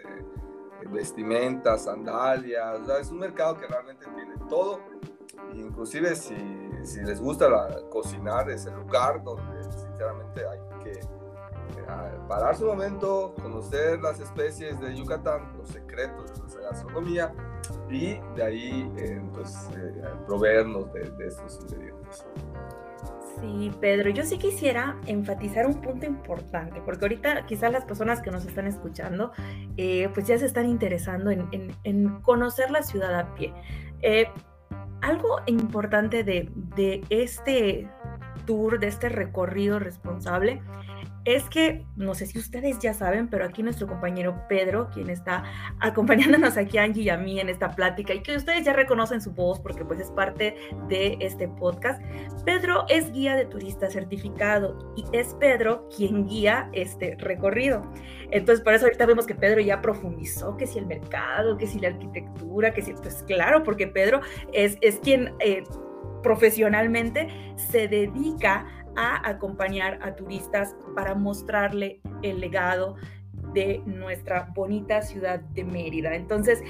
vestimentas, 0.91 1.85
sandalias, 1.85 2.81
es 3.01 3.09
un 3.11 3.19
mercado 3.19 3.57
que 3.57 3.67
realmente 3.67 4.05
tiene 4.05 4.35
todo, 4.49 4.79
inclusive 5.53 6.15
si, 6.15 6.35
les 7.03 7.19
gusta 7.19 7.49
la, 7.49 7.89
cocinar, 7.89 8.49
es 8.49 8.65
el 8.65 8.75
lugar 8.75 9.23
donde 9.23 9.63
sinceramente 9.63 10.41
hay 10.47 10.59
que 10.83 10.91
eh, 10.91 12.19
parar 12.27 12.55
su 12.55 12.65
momento, 12.65 13.33
conocer 13.41 13.99
las 14.01 14.19
especies 14.19 14.79
de 14.79 14.95
Yucatán, 14.95 15.57
los 15.57 15.69
secretos 15.69 16.33
de 16.33 16.39
nuestra 16.39 16.61
gastronomía 16.63 17.33
y 17.89 18.19
de 18.35 18.43
ahí 18.43 18.93
eh, 18.97 19.21
pues, 19.33 19.69
eh, 19.75 20.03
proveernos 20.25 20.91
de, 20.93 21.09
de 21.11 21.27
estos 21.27 21.59
ingredientes. 21.61 22.25
Sí, 23.39 23.71
Pedro, 23.81 24.09
yo 24.11 24.23
sí 24.23 24.37
quisiera 24.37 24.95
enfatizar 25.07 25.65
un 25.65 25.81
punto 25.81 26.05
importante, 26.05 26.81
porque 26.85 27.05
ahorita 27.05 27.45
quizás 27.45 27.71
las 27.71 27.83
personas 27.83 28.21
que 28.21 28.31
nos 28.31 28.45
están 28.45 28.67
escuchando, 28.67 29.31
eh, 29.77 30.09
pues 30.13 30.27
ya 30.27 30.37
se 30.37 30.45
están 30.45 30.67
interesando 30.67 31.31
en, 31.31 32.21
conocer 32.21 32.71
la 32.71 32.81
ciudad 32.83 33.17
a 33.19 33.35
pie. 33.35 33.53
Eh, 34.01 34.27
algo 35.01 35.41
importante 35.47 36.23
de, 36.23 36.49
de 36.75 37.03
este 37.09 37.89
tour, 38.45 38.79
de 38.79 38.87
este 38.87 39.09
recorrido 39.09 39.79
responsable, 39.79 40.61
es 41.25 41.49
que, 41.49 41.83
no 41.95 42.13
sé 42.13 42.27
si 42.27 42.37
ustedes 42.37 42.77
ya 42.79 42.93
saben, 42.93 43.27
pero 43.27 43.45
aquí 43.45 43.63
nuestro 43.63 43.87
compañero 43.87 44.43
Pedro, 44.47 44.89
quien 44.93 45.09
está 45.09 45.43
acompañándonos 45.81 46.55
aquí 46.55 46.77
Angie 46.77 47.03
y 47.03 47.09
a 47.09 47.17
mí 47.17 47.39
en 47.39 47.49
esta 47.49 47.75
plática 47.75 48.13
y 48.13 48.21
que 48.21 48.35
ustedes 48.35 48.63
ya 48.63 48.73
reconocen 48.73 49.21
su 49.21 49.31
voz 49.31 49.59
porque 49.59 49.83
pues 49.83 49.99
es 49.99 50.11
parte 50.11 50.55
de 50.87 51.17
este 51.19 51.47
podcast, 51.47 52.01
Pedro 52.45 52.85
es 52.89 53.11
guía 53.11 53.35
de 53.35 53.45
turista 53.45 53.89
certificado 53.89 54.93
y 54.95 55.03
es 55.17 55.33
Pedro 55.35 55.89
quien 55.95 56.27
guía 56.27 56.69
este 56.73 57.15
recorrido. 57.19 57.81
Entonces, 58.31 58.63
por 58.63 58.73
eso 58.73 58.85
ahorita 58.85 59.05
vemos 59.05 59.25
que 59.25 59.35
Pedro 59.35 59.61
ya 59.61 59.81
profundizó, 59.81 60.55
que 60.57 60.67
si 60.67 60.77
el 60.79 60.85
mercado, 60.85 61.57
que 61.57 61.67
si 61.67 61.79
la 61.79 61.89
arquitectura, 61.89 62.73
que 62.73 62.81
si, 62.81 62.93
pues 62.93 63.23
claro, 63.23 63.63
porque 63.63 63.87
Pedro 63.87 64.21
es, 64.53 64.77
es 64.81 64.99
quien... 64.99 65.33
Eh, 65.39 65.63
profesionalmente 66.25 67.27
se 67.55 67.87
dedica 67.87 68.65
a 68.95 69.27
acompañar 69.27 69.99
a 70.01 70.15
turistas 70.15 70.75
para 70.95 71.15
mostrarle 71.15 72.01
el 72.21 72.39
legado 72.39 72.95
de 73.53 73.81
nuestra 73.85 74.51
bonita 74.53 75.01
ciudad 75.01 75.39
de 75.39 75.63
Mérida. 75.63 76.15
Entonces, 76.15 76.61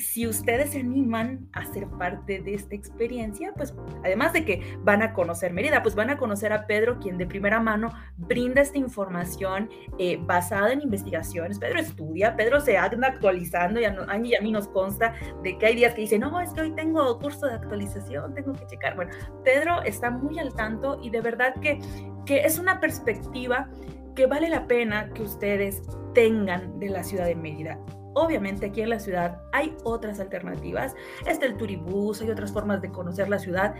si 0.00 0.26
ustedes 0.26 0.70
se 0.70 0.80
animan 0.80 1.48
a 1.52 1.64
ser 1.66 1.86
parte 1.86 2.40
de 2.40 2.54
esta 2.54 2.74
experiencia, 2.74 3.52
pues 3.54 3.74
además 4.04 4.32
de 4.32 4.44
que 4.44 4.76
van 4.80 5.02
a 5.02 5.12
conocer 5.12 5.52
Mérida, 5.52 5.82
pues 5.82 5.94
van 5.94 6.10
a 6.10 6.16
conocer 6.16 6.52
a 6.52 6.66
Pedro, 6.66 6.98
quien 6.98 7.18
de 7.18 7.26
primera 7.26 7.60
mano 7.60 7.90
brinda 8.16 8.62
esta 8.62 8.78
información 8.78 9.68
eh, 9.98 10.18
basada 10.20 10.72
en 10.72 10.80
investigaciones. 10.80 11.58
Pedro 11.58 11.80
estudia, 11.80 12.36
Pedro 12.36 12.60
se 12.60 12.76
anda 12.76 13.08
actualizando 13.08 13.80
y 13.80 13.84
a, 13.84 13.92
nos 13.92 14.68
consta 14.68 15.14
de 15.42 15.56
que 15.58 15.66
hay 15.66 15.76
días 15.76 15.94
que 15.94 16.02
dice, 16.02 16.18
no, 16.18 16.40
es 16.40 16.52
que 16.52 16.62
hoy 16.62 16.74
tengo 16.74 17.18
curso 17.18 17.46
de 17.46 17.54
actualización, 17.54 18.34
tengo 18.34 18.52
que 18.52 18.66
checar. 18.66 18.96
Bueno, 18.96 19.12
Pedro 19.44 19.82
está 19.82 20.10
muy 20.10 20.38
al 20.38 20.54
tanto 20.54 20.98
y 21.02 21.10
de 21.10 21.20
verdad 21.20 21.54
que, 21.60 21.78
que 22.26 22.40
es 22.40 22.58
una 22.58 22.80
perspectiva 22.80 23.68
que 24.16 24.26
vale 24.26 24.48
la 24.48 24.66
pena 24.66 25.10
que 25.10 25.22
ustedes 25.22 25.82
tengan 26.14 26.78
de 26.80 26.88
la 26.88 27.04
ciudad 27.04 27.26
de 27.26 27.36
Mérida. 27.36 27.78
Obviamente 28.14 28.66
aquí 28.66 28.80
en 28.82 28.90
la 28.90 28.98
ciudad 28.98 29.40
hay 29.52 29.76
otras 29.84 30.20
alternativas, 30.20 30.94
está 31.26 31.46
el 31.46 31.56
turibús, 31.56 32.20
hay 32.20 32.30
otras 32.30 32.52
formas 32.52 32.82
de 32.82 32.90
conocer 32.90 33.28
la 33.28 33.38
ciudad, 33.38 33.74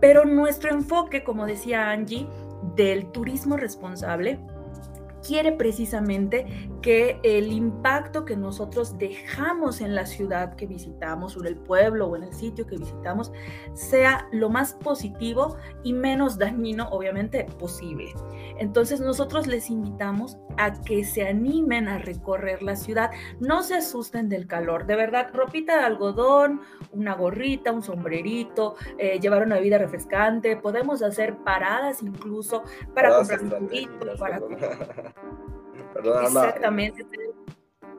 pero 0.00 0.24
nuestro 0.24 0.70
enfoque, 0.70 1.22
como 1.22 1.46
decía 1.46 1.90
Angie, 1.90 2.26
del 2.74 3.10
turismo 3.12 3.56
responsable 3.56 4.38
quiere 5.26 5.52
precisamente 5.52 6.68
que 6.82 7.20
el 7.22 7.52
impacto 7.52 8.24
que 8.24 8.36
nosotros 8.36 8.96
dejamos 8.98 9.80
en 9.80 9.94
la 9.94 10.06
ciudad 10.06 10.54
que 10.56 10.66
visitamos 10.66 11.36
o 11.36 11.40
en 11.40 11.46
el 11.46 11.56
pueblo 11.56 12.06
o 12.06 12.16
en 12.16 12.24
el 12.24 12.32
sitio 12.32 12.66
que 12.66 12.76
visitamos 12.76 13.32
sea 13.74 14.28
lo 14.32 14.48
más 14.48 14.74
positivo 14.74 15.56
y 15.82 15.92
menos 15.92 16.38
dañino, 16.38 16.88
obviamente, 16.90 17.44
posible. 17.58 18.12
Entonces 18.58 19.00
nosotros 19.00 19.46
les 19.46 19.70
invitamos 19.70 20.38
a 20.56 20.72
que 20.82 21.04
se 21.04 21.26
animen 21.26 21.88
a 21.88 21.98
recorrer 21.98 22.62
la 22.62 22.76
ciudad, 22.76 23.10
no 23.40 23.62
se 23.62 23.76
asusten 23.76 24.28
del 24.28 24.46
calor, 24.46 24.86
de 24.86 24.96
verdad, 24.96 25.30
ropita 25.32 25.78
de 25.78 25.84
algodón, 25.84 26.60
una 26.92 27.14
gorrita, 27.14 27.72
un 27.72 27.82
sombrerito, 27.82 28.76
eh, 28.98 29.18
llevar 29.20 29.42
una 29.42 29.56
bebida 29.56 29.78
refrescante, 29.78 30.56
podemos 30.56 31.02
hacer 31.02 31.36
paradas 31.38 32.02
incluso 32.02 32.62
para 32.94 33.16
comprar 33.16 33.40
un 33.42 33.68
para... 34.18 34.40
Perdón, 35.94 36.24
Exactamente. 36.24 37.06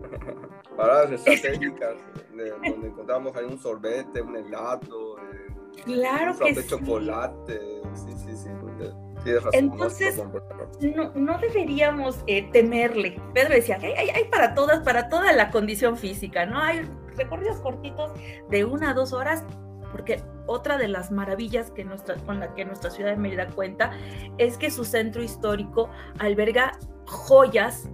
Paradas 0.78 1.12
estratégicas, 1.12 1.96
donde 2.30 2.88
encontramos 2.88 3.36
ahí 3.36 3.46
un 3.46 3.60
sorbete, 3.60 4.22
un 4.22 4.36
helado, 4.36 5.18
eh, 5.20 5.48
claro 5.84 6.34
un 6.40 6.54
de 6.54 6.66
chocolate, 6.66 7.60
sí, 7.94 8.14
sí, 8.18 8.36
sí. 8.36 8.50
Entonces, 9.54 10.22
no, 11.16 11.38
deberíamos 11.38 12.24
eh, 12.28 12.50
temerle. 12.52 13.22
Pedro 13.34 13.54
decía 13.54 13.78
que 13.78 13.88
hay, 13.88 14.10
hay, 14.10 14.26
para 14.26 14.56
todas, 14.56 14.80
para 14.82 15.10
toda 15.10 15.32
la 15.34 15.52
condición 15.52 15.98
física, 15.98 16.46
¿no? 16.46 16.60
Hay 16.60 16.90
recorridos 17.16 17.60
cortitos 17.60 18.12
de 18.50 18.66
una 18.66 18.92
a 18.92 18.94
dos 18.94 19.14
horas, 19.14 19.44
porque 19.92 20.24
otra 20.48 20.78
de 20.78 20.88
las 20.88 21.12
maravillas 21.12 21.70
que 21.72 21.84
nuestra, 21.84 22.16
con 22.16 22.40
la 22.40 22.54
que 22.56 22.66
nuestra 22.66 22.90
ciudad 22.90 23.12
de 23.12 23.18
Mérida 23.18 23.48
cuenta 23.48 23.92
es 24.38 24.58
que 24.58 24.72
su 24.72 24.86
centro 24.86 25.22
histórico 25.22 25.90
alberga 26.18 26.80
joyas 27.06 27.90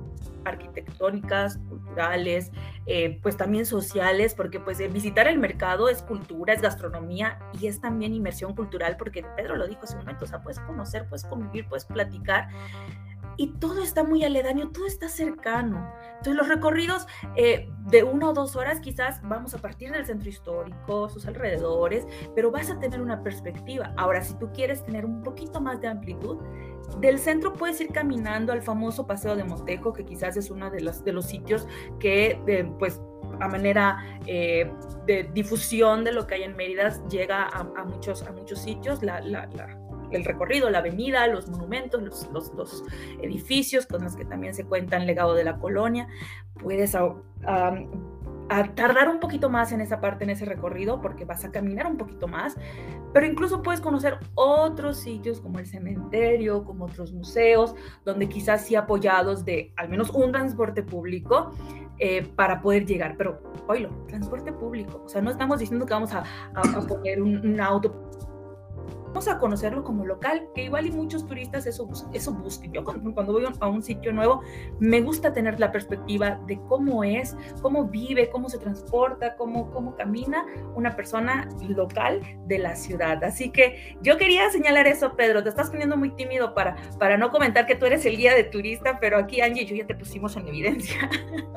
arquitectónicas, 0.46 1.58
culturales, 1.70 2.52
eh, 2.86 3.20
pues 3.22 3.36
también 3.36 3.66
sociales, 3.66 4.34
porque 4.34 4.60
pues 4.60 4.78
visitar 4.92 5.28
el 5.28 5.38
mercado 5.38 5.90
es 5.90 6.02
cultura, 6.02 6.54
es 6.54 6.62
gastronomía 6.62 7.38
y 7.60 7.68
es 7.68 7.82
también 7.82 8.14
inmersión 8.14 8.56
cultural, 8.56 8.96
porque 8.98 9.26
Pedro 9.36 9.58
lo 9.58 9.68
dijo 9.68 9.82
hace 9.84 9.96
un 9.96 10.00
momento, 10.00 10.26
o 10.26 10.28
sea, 10.28 10.42
puedes 10.42 10.60
conocer, 10.62 11.06
puedes 11.10 11.26
convivir, 11.26 11.68
puedes 11.68 11.86
platicar 11.86 12.48
y 13.38 13.54
todo 13.60 13.82
está 13.82 14.04
muy 14.04 14.24
aledaño, 14.24 14.72
todo 14.72 14.86
está 14.86 15.08
cercano. 15.08 15.92
Entonces 16.18 16.36
los 16.36 16.48
recorridos 16.48 17.06
eh, 17.36 17.70
de 17.86 18.04
una 18.04 18.30
o 18.30 18.34
dos 18.34 18.56
horas 18.56 18.80
quizás 18.80 19.22
vamos 19.22 19.54
a 19.54 19.60
partir 19.60 19.92
del 19.92 20.06
centro 20.06 20.28
histórico, 20.28 21.10
sus 21.10 21.28
alrededores, 21.28 22.08
pero 22.36 22.52
vas 22.52 22.70
a 22.70 22.80
tener 22.80 23.02
una 23.02 23.22
perspectiva. 23.22 23.94
Ahora, 23.96 24.22
si 24.22 24.34
tú 24.36 24.52
quieres 24.52 24.84
tener 24.84 25.06
un 25.06 25.22
poquito 25.22 25.62
más 25.62 25.80
de 25.80 25.88
amplitud, 25.88 26.38
del 27.00 27.20
centro 27.20 27.54
puedes 27.54 27.80
ir 27.82 27.90
caminando 27.90 28.52
al 28.52 28.62
famoso 28.62 29.06
Paseo 29.06 29.36
de 29.36 29.44
Montejo, 29.44 29.94
que 29.94 30.06
quizás 30.06 30.38
es 30.38 30.50
uno 30.50 30.72
de 30.72 30.82
los, 30.82 31.04
de 31.04 31.14
los 31.14 31.26
sitios 31.26 31.68
que, 32.00 32.42
pues, 32.80 33.00
a 33.40 33.48
manera 33.48 34.04
eh, 34.26 34.72
de 35.06 35.30
difusión 35.34 36.04
de 36.04 36.12
lo 36.12 36.26
que 36.26 36.36
hay 36.36 36.44
en 36.44 36.56
Mérida, 36.56 36.92
llega 37.08 37.46
a, 37.46 37.84
muchos, 37.84 38.24
a 38.24 38.32
muchos 38.32 38.60
sitios. 38.60 39.00
El 40.12 40.26
recorrido, 40.26 40.70
la 40.70 40.80
avenida, 40.80 41.28
los 41.28 41.50
monumentos, 41.50 42.02
los, 42.32 42.54
los, 42.54 42.84
edificios 43.22 43.86
con 43.86 44.04
los 44.04 44.16
que 44.16 44.26
también 44.26 44.54
se 44.54 44.66
cuenta 44.66 44.98
el 44.98 45.06
legado 45.06 45.34
de 45.34 45.44
la 45.44 45.58
colonia. 45.58 46.08
Puedes 46.62 46.96
tardar 48.76 49.10
un 49.10 49.20
poquito 49.20 49.50
más 49.50 49.72
en 49.72 49.82
esa 49.82 50.00
parte, 50.00 50.24
en 50.24 50.30
ese 50.30 50.46
recorrido, 50.46 51.02
porque 51.02 51.26
vas 51.26 51.44
a 51.44 51.52
caminar 51.52 51.88
un 51.88 51.98
poquito 51.98 52.28
más, 52.28 52.56
pero 53.14 53.26
incluso 53.26 53.62
puedes 53.62 53.82
conocer 53.82 54.18
otros 54.36 54.98
sitios 55.00 55.42
como 55.42 55.60
el 55.60 55.66
cementerio, 55.66 56.64
como 56.64 56.86
otros 56.86 57.12
museos, 57.12 57.76
donde 58.06 58.30
quizás 58.30 58.66
sí 58.66 58.76
apoyados 58.76 59.44
de 59.44 59.74
al 59.76 59.90
menos 59.90 60.10
un 60.12 60.32
transporte 60.32 60.84
público. 60.84 61.52
Eh, 62.00 62.32
para 62.36 62.62
poder 62.62 62.86
llegar, 62.86 63.16
pero 63.18 63.42
oílo, 63.68 63.90
transporte 64.08 64.54
público, 64.54 65.02
o 65.04 65.10
sea, 65.10 65.20
no 65.20 65.32
estamos 65.32 65.58
diciendo 65.58 65.84
que 65.88 65.96
vamos 65.96 66.14
a, 66.14 66.24
poner 66.88 67.24
un, 67.24 67.38
un 67.44 67.60
auto 67.60 68.08
a 69.28 69.40
conocerlo 69.40 69.84
como 69.84 70.06
local, 70.06 70.48
que 70.54 70.64
igual 70.66 70.86
y 70.86 70.92
muchos 70.92 71.26
turistas 71.26 71.66
eso, 71.66 71.90
eso 72.14 72.34
buscan. 72.34 72.72
Yo 72.72 72.84
cuando, 72.84 73.34
voy 73.34 73.46
a 73.60 73.68
un 73.68 73.82
sitio 73.82 74.14
nuevo 74.14 74.42
me 74.80 75.02
gusta 75.02 75.34
tener 75.34 75.60
la 75.60 75.72
perspectiva 75.72 76.40
de 76.46 76.60
cómo 76.68 77.04
es, 77.04 77.36
cómo 77.62 77.86
vive, 77.86 78.30
cómo 78.30 78.50
se 78.50 78.58
transporta, 78.58 79.36
cómo, 79.36 79.72
cómo 79.72 79.96
camina 79.96 80.46
una 80.76 80.96
persona 80.96 81.50
local 81.68 82.22
de 82.46 82.60
la 82.60 82.76
ciudad. 82.76 83.24
Así 83.24 83.52
que 83.52 83.98
yo 84.02 84.18
quería 84.18 84.50
señalar 84.52 84.88
eso, 84.88 85.16
Pedro, 85.16 85.42
te 85.42 85.50
estás 85.50 85.70
poniendo 85.70 85.98
muy 85.98 86.12
tímido 86.12 86.54
para, 86.54 86.76
para 87.00 87.18
no 87.18 87.32
comentar 87.32 87.66
que 87.66 87.76
tú 87.76 87.86
eres 87.86 88.06
el 88.06 88.18
guía 88.18 88.36
de 88.36 88.44
turista, 88.44 89.00
pero 89.00 89.18
aquí 89.18 89.42
Angie 89.42 89.64
y 89.64 89.66
yo 89.66 89.76
ya 89.76 89.88
te 89.88 89.96
pusimos 89.96 90.36
en 90.36 90.48
evidencia. 90.48 91.10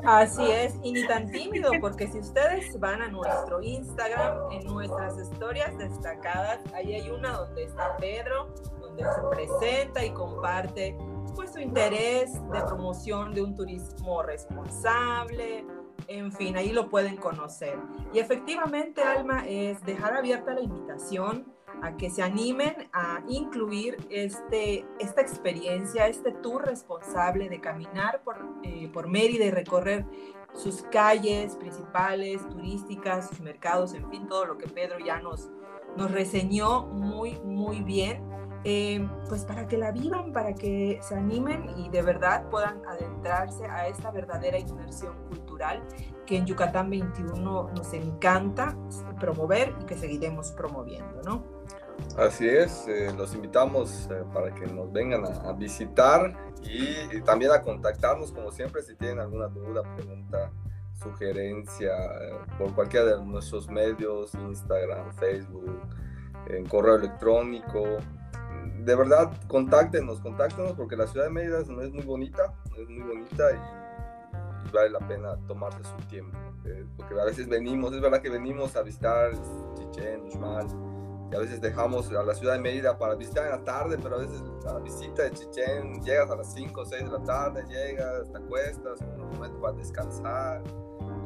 Así 0.05 0.43
es, 0.49 0.75
y 0.83 0.93
ni 0.93 1.05
tan 1.05 1.29
tímido, 1.29 1.71
porque 1.79 2.07
si 2.07 2.19
ustedes 2.19 2.79
van 2.79 3.01
a 3.01 3.07
nuestro 3.07 3.61
Instagram, 3.61 4.51
en 4.51 4.65
nuestras 4.65 5.17
historias 5.19 5.77
destacadas, 5.77 6.59
ahí 6.73 6.95
hay 6.95 7.09
una 7.09 7.31
donde 7.31 7.50
donde 7.51 7.63
está 7.63 7.97
Pedro, 7.97 8.47
donde 8.79 9.03
se 9.03 9.21
presenta 9.29 10.05
y 10.05 10.11
comparte 10.11 10.97
pues 11.35 11.51
su 11.51 11.59
interés 11.59 12.33
de 12.33 12.61
promoción 12.61 13.33
de 13.33 13.41
un 13.41 13.55
turismo 13.55 14.23
responsable, 14.23 15.65
en 16.07 16.31
fin, 16.31 16.55
ahí 16.55 16.71
lo 16.71 16.89
pueden 16.89 17.17
conocer. 17.17 17.77
Y 18.13 18.19
efectivamente, 18.19 19.03
Alma, 19.03 19.45
es 19.47 19.83
dejar 19.83 20.15
abierta 20.15 20.53
la 20.53 20.61
invitación 20.61 21.45
a 21.81 21.97
que 21.97 22.09
se 22.09 22.21
animen 22.21 22.89
a 22.93 23.21
incluir 23.27 23.97
este, 24.09 24.85
esta 24.99 25.21
experiencia, 25.21 26.07
este 26.07 26.31
tour 26.31 26.65
responsable 26.65 27.49
de 27.49 27.59
caminar 27.59 28.21
por, 28.23 28.37
eh, 28.63 28.89
por 28.93 29.07
Mérida 29.07 29.45
y 29.45 29.51
recorrer 29.51 30.05
sus 30.53 30.83
calles 30.83 31.55
principales, 31.55 32.47
turísticas, 32.49 33.29
sus 33.29 33.39
mercados, 33.39 33.93
en 33.93 34.09
fin, 34.09 34.27
todo 34.27 34.45
lo 34.45 34.57
que 34.57 34.67
Pedro 34.67 34.99
ya 34.99 35.19
nos, 35.19 35.49
nos 35.97 36.11
reseñó 36.11 36.83
muy, 36.87 37.39
muy 37.41 37.81
bien. 37.81 38.29
Eh, 38.63 39.09
pues 39.27 39.43
para 39.43 39.67
que 39.67 39.75
la 39.75 39.91
vivan, 39.91 40.31
para 40.33 40.53
que 40.53 40.99
se 41.01 41.15
animen 41.15 41.67
y 41.77 41.89
de 41.89 42.03
verdad 42.03 42.47
puedan 42.51 42.79
adentrarse 42.85 43.65
a 43.65 43.87
esta 43.87 44.11
verdadera 44.11 44.59
inmersión 44.59 45.15
cultural 45.29 45.81
que 46.27 46.37
en 46.37 46.45
Yucatán 46.45 46.91
21 46.91 47.71
nos 47.75 47.93
encanta 47.93 48.77
promover 49.19 49.73
y 49.81 49.85
que 49.85 49.97
seguiremos 49.97 50.51
promoviendo, 50.51 51.23
¿no? 51.23 51.43
Así 52.17 52.47
es, 52.47 52.87
eh, 52.87 53.11
los 53.17 53.33
invitamos 53.33 54.07
eh, 54.11 54.23
para 54.31 54.53
que 54.53 54.67
nos 54.67 54.91
vengan 54.91 55.25
a, 55.25 55.53
visitar 55.53 56.33
y, 56.61 57.17
y, 57.17 57.21
también 57.21 57.51
a 57.51 57.61
contactarnos 57.61 58.31
como 58.31 58.51
siempre 58.51 58.81
si 58.83 58.95
tienen 58.95 59.19
alguna 59.19 59.47
duda, 59.47 59.81
pregunta, 59.95 60.51
sugerencia 61.01 61.91
eh, 62.21 62.33
por 62.57 62.73
cualquiera 62.73 63.17
de 63.17 63.25
nuestros 63.25 63.69
medios, 63.69 64.33
Instagram, 64.35 65.11
Facebook, 65.13 65.81
en 66.47 66.65
correo 66.65 66.95
electrónico. 66.95 67.97
De 68.79 68.95
verdad, 68.95 69.31
contáctenos, 69.47 70.19
contáctenos 70.19 70.73
porque 70.73 70.95
la 70.95 71.07
ciudad 71.07 71.25
de 71.25 71.31
Mérida 71.31 71.59
es 71.59 71.69
muy 71.69 72.03
bonita, 72.03 72.53
es 72.77 72.89
muy 72.89 73.03
bonita 73.03 73.51
y, 73.51 74.71
vale 74.71 74.89
la 74.89 74.99
pena 74.99 75.37
tomarse 75.47 75.83
su 75.83 76.07
tiempo. 76.07 76.37
Eh, 76.65 76.85
porque 76.95 77.19
a 77.19 77.25
veces 77.25 77.47
venimos, 77.47 77.93
es 77.93 78.01
verdad 78.01 78.21
que 78.21 78.29
venimos 78.29 78.75
a 78.75 78.83
visitar 78.83 79.31
Chichén, 79.75 80.21
Uxmal, 80.21 80.67
y 81.31 81.35
a 81.35 81.39
veces 81.39 81.61
dejamos 81.61 82.11
a 82.11 82.23
la 82.23 82.35
ciudad 82.35 82.53
de 82.53 82.59
Mérida 82.59 82.97
para 82.97 83.15
visitar 83.15 83.45
en 83.45 83.51
la 83.51 83.63
tarde, 83.63 83.97
pero 84.01 84.15
a 84.15 84.19
veces 84.19 84.43
la 84.63 84.79
visita 84.79 85.23
de 85.23 85.31
Chichén 85.31 86.01
llegas 86.03 86.29
a 86.29 86.35
las 86.35 86.53
5 86.53 86.81
o 86.81 86.85
6 86.85 87.03
de 87.03 87.09
la 87.09 87.23
tarde, 87.23 87.63
llegas, 87.67 88.31
te 88.31 88.37
acuestas, 88.37 88.99
un 89.01 89.29
momento 89.31 89.59
para 89.61 89.73
descansar 89.73 90.61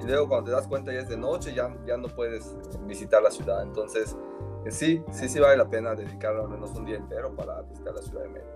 y 0.02 0.06
luego 0.06 0.28
cuando 0.28 0.46
te 0.46 0.52
das 0.52 0.68
cuenta 0.68 0.92
ya 0.92 1.00
es 1.00 1.10
de 1.10 1.18
noche, 1.18 1.54
ya, 1.54 1.74
ya 1.86 1.98
no 1.98 2.08
puedes 2.08 2.56
visitar 2.86 3.22
la 3.22 3.32
ciudad. 3.32 3.64
Entonces, 3.64 4.18
eh, 4.66 4.72
sí, 4.72 5.04
sí, 5.12 5.30
sí 5.30 5.40
vale 5.40 5.58
la 5.58 5.70
pena 5.70 5.96
dedicar 5.96 6.36
al 6.36 6.50
menos 6.50 6.76
un 6.76 6.86
día 6.86 6.98
entero 6.98 7.34
para 7.36 7.62
visitar 7.64 7.94
la 7.94 8.02
ciudad 8.02 8.24
de 8.24 8.30
Mérida. 8.30 8.56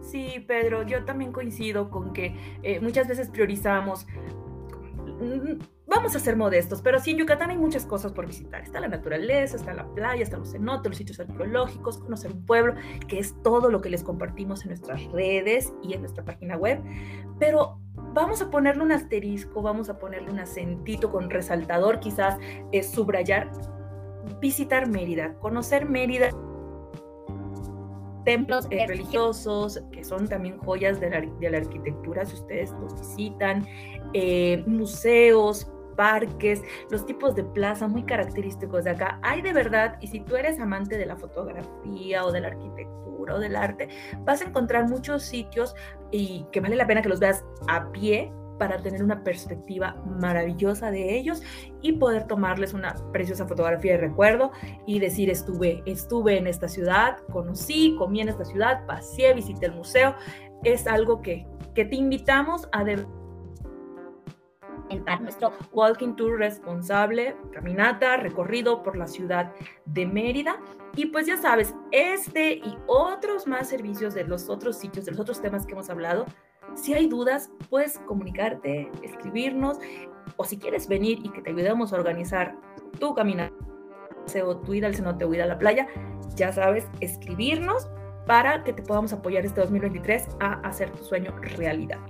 Sí, 0.00 0.44
Pedro, 0.46 0.84
yo 0.84 1.04
también 1.04 1.32
coincido 1.32 1.90
con 1.90 2.12
que 2.12 2.36
eh, 2.62 2.80
muchas 2.80 3.08
veces 3.08 3.28
priorizamos 3.28 4.06
vamos 5.86 6.16
a 6.16 6.20
ser 6.20 6.36
modestos, 6.36 6.82
pero 6.82 6.98
sí 6.98 7.12
en 7.12 7.18
Yucatán 7.18 7.50
hay 7.50 7.58
muchas 7.58 7.86
cosas 7.86 8.12
por 8.12 8.26
visitar. 8.26 8.62
Está 8.62 8.80
la 8.80 8.88
naturaleza, 8.88 9.56
está 9.56 9.74
la 9.74 9.86
playa, 9.94 10.22
están 10.22 10.40
los 10.40 10.52
cenotes, 10.52 10.90
los 10.90 10.98
sitios 10.98 11.20
arqueológicos, 11.20 11.98
conocer 11.98 12.32
un 12.32 12.44
pueblo, 12.44 12.74
que 13.08 13.18
es 13.18 13.34
todo 13.42 13.70
lo 13.70 13.80
que 13.80 13.90
les 13.90 14.02
compartimos 14.02 14.62
en 14.62 14.68
nuestras 14.68 15.04
redes 15.12 15.72
y 15.82 15.94
en 15.94 16.00
nuestra 16.00 16.24
página 16.24 16.56
web. 16.56 16.82
Pero 17.38 17.80
vamos 18.12 18.42
a 18.42 18.50
ponerle 18.50 18.82
un 18.82 18.92
asterisco, 18.92 19.62
vamos 19.62 19.88
a 19.88 19.98
ponerle 19.98 20.30
un 20.30 20.38
acentito 20.38 21.10
con 21.10 21.30
resaltador, 21.30 22.00
quizás 22.00 22.38
subrayar, 22.92 23.50
visitar 24.40 24.88
Mérida, 24.88 25.34
conocer 25.34 25.88
Mérida 25.88 26.30
templos 28.26 28.66
eh, 28.70 28.84
religiosos, 28.86 29.80
que 29.92 30.04
son 30.04 30.28
también 30.28 30.58
joyas 30.58 31.00
de 31.00 31.08
la, 31.10 31.58
arquitectura, 31.58 32.26
si 32.26 32.34
ustedes 32.34 32.72
los 32.72 33.00
visitan, 33.00 33.64
eh, 34.12 34.64
museos, 34.66 35.70
parques, 35.96 36.60
los 36.90 37.06
tipos 37.06 37.36
de 37.36 37.44
plaza 37.44 37.86
muy 37.88 38.02
característicos 38.02 38.84
de 38.84 38.90
acá. 38.90 39.18
Hay 39.22 39.40
de 39.40 39.52
verdad, 39.52 39.96
y 40.00 40.08
si 40.08 40.20
tú 40.20 40.36
eres 40.36 40.60
amante 40.60 40.98
de 40.98 41.06
la 41.06 41.16
fotografía 41.16 42.26
o 42.26 42.32
de 42.32 42.40
la 42.40 42.48
arquitectura 42.48 43.36
o 43.36 43.38
del 43.38 43.54
arte, 43.54 43.88
vas 44.24 44.42
a 44.42 44.46
encontrar 44.46 44.88
muchos 44.88 45.22
sitios 45.22 45.74
y 46.10 46.44
que 46.50 46.60
vale 46.60 46.74
la 46.76 46.86
pena 46.86 47.02
que 47.02 47.08
los 47.08 47.20
veas 47.20 47.44
a 47.68 47.90
pie 47.92 48.32
para 48.58 48.82
tener 48.82 49.02
una 49.02 49.22
perspectiva 49.22 49.96
maravillosa 50.06 50.90
de 50.90 51.16
ellos 51.16 51.42
y 51.82 51.92
poder 51.92 52.26
tomarles 52.26 52.74
una 52.74 52.94
preciosa 53.12 53.46
fotografía 53.46 53.92
de 53.92 53.98
recuerdo 53.98 54.52
y 54.86 54.98
decir 54.98 55.30
estuve, 55.30 55.82
estuve 55.86 56.38
en 56.38 56.46
esta 56.46 56.68
ciudad, 56.68 57.18
conocí, 57.32 57.94
comí 57.98 58.20
en 58.20 58.28
esta 58.28 58.44
ciudad, 58.44 58.86
pasé, 58.86 59.34
visité 59.34 59.66
el 59.66 59.74
museo. 59.74 60.14
Es 60.64 60.86
algo 60.86 61.22
que, 61.22 61.46
que 61.74 61.84
te 61.84 61.96
invitamos 61.96 62.68
a 62.72 62.84
de 62.84 63.06
en 64.88 65.04
nuestro 65.22 65.52
walking 65.72 66.14
tour 66.14 66.38
responsable, 66.38 67.36
caminata, 67.52 68.16
recorrido 68.16 68.82
por 68.82 68.96
la 68.96 69.06
ciudad 69.06 69.52
de 69.84 70.06
Mérida. 70.06 70.60
Y 70.94 71.06
pues 71.06 71.26
ya 71.26 71.36
sabes, 71.36 71.74
este 71.90 72.54
y 72.54 72.78
otros 72.86 73.46
más 73.46 73.68
servicios 73.68 74.14
de 74.14 74.24
los 74.24 74.48
otros 74.48 74.76
sitios, 74.76 75.04
de 75.04 75.12
los 75.12 75.20
otros 75.20 75.40
temas 75.40 75.66
que 75.66 75.72
hemos 75.72 75.90
hablado, 75.90 76.26
si 76.76 76.94
hay 76.94 77.08
dudas, 77.08 77.50
puedes 77.68 77.98
comunicarte, 78.00 78.90
escribirnos, 79.02 79.78
o 80.36 80.44
si 80.44 80.58
quieres 80.58 80.88
venir 80.88 81.20
y 81.24 81.30
que 81.30 81.42
te 81.42 81.50
ayudemos 81.50 81.92
a 81.92 81.96
organizar 81.96 82.56
tu 83.00 83.14
caminata, 83.14 83.54
o 84.44 84.56
tu 84.58 84.74
ida 84.74 84.86
al 84.86 84.94
cenote 84.94 85.24
o 85.24 85.34
ida 85.34 85.44
a 85.44 85.46
la 85.46 85.58
playa, 85.58 85.86
ya 86.34 86.52
sabes, 86.52 86.86
escribirnos 87.00 87.88
para 88.26 88.64
que 88.64 88.72
te 88.72 88.82
podamos 88.82 89.12
apoyar 89.12 89.46
este 89.46 89.60
2023 89.60 90.28
a 90.40 90.54
hacer 90.68 90.90
tu 90.90 91.04
sueño 91.04 91.34
realidad. 91.56 92.00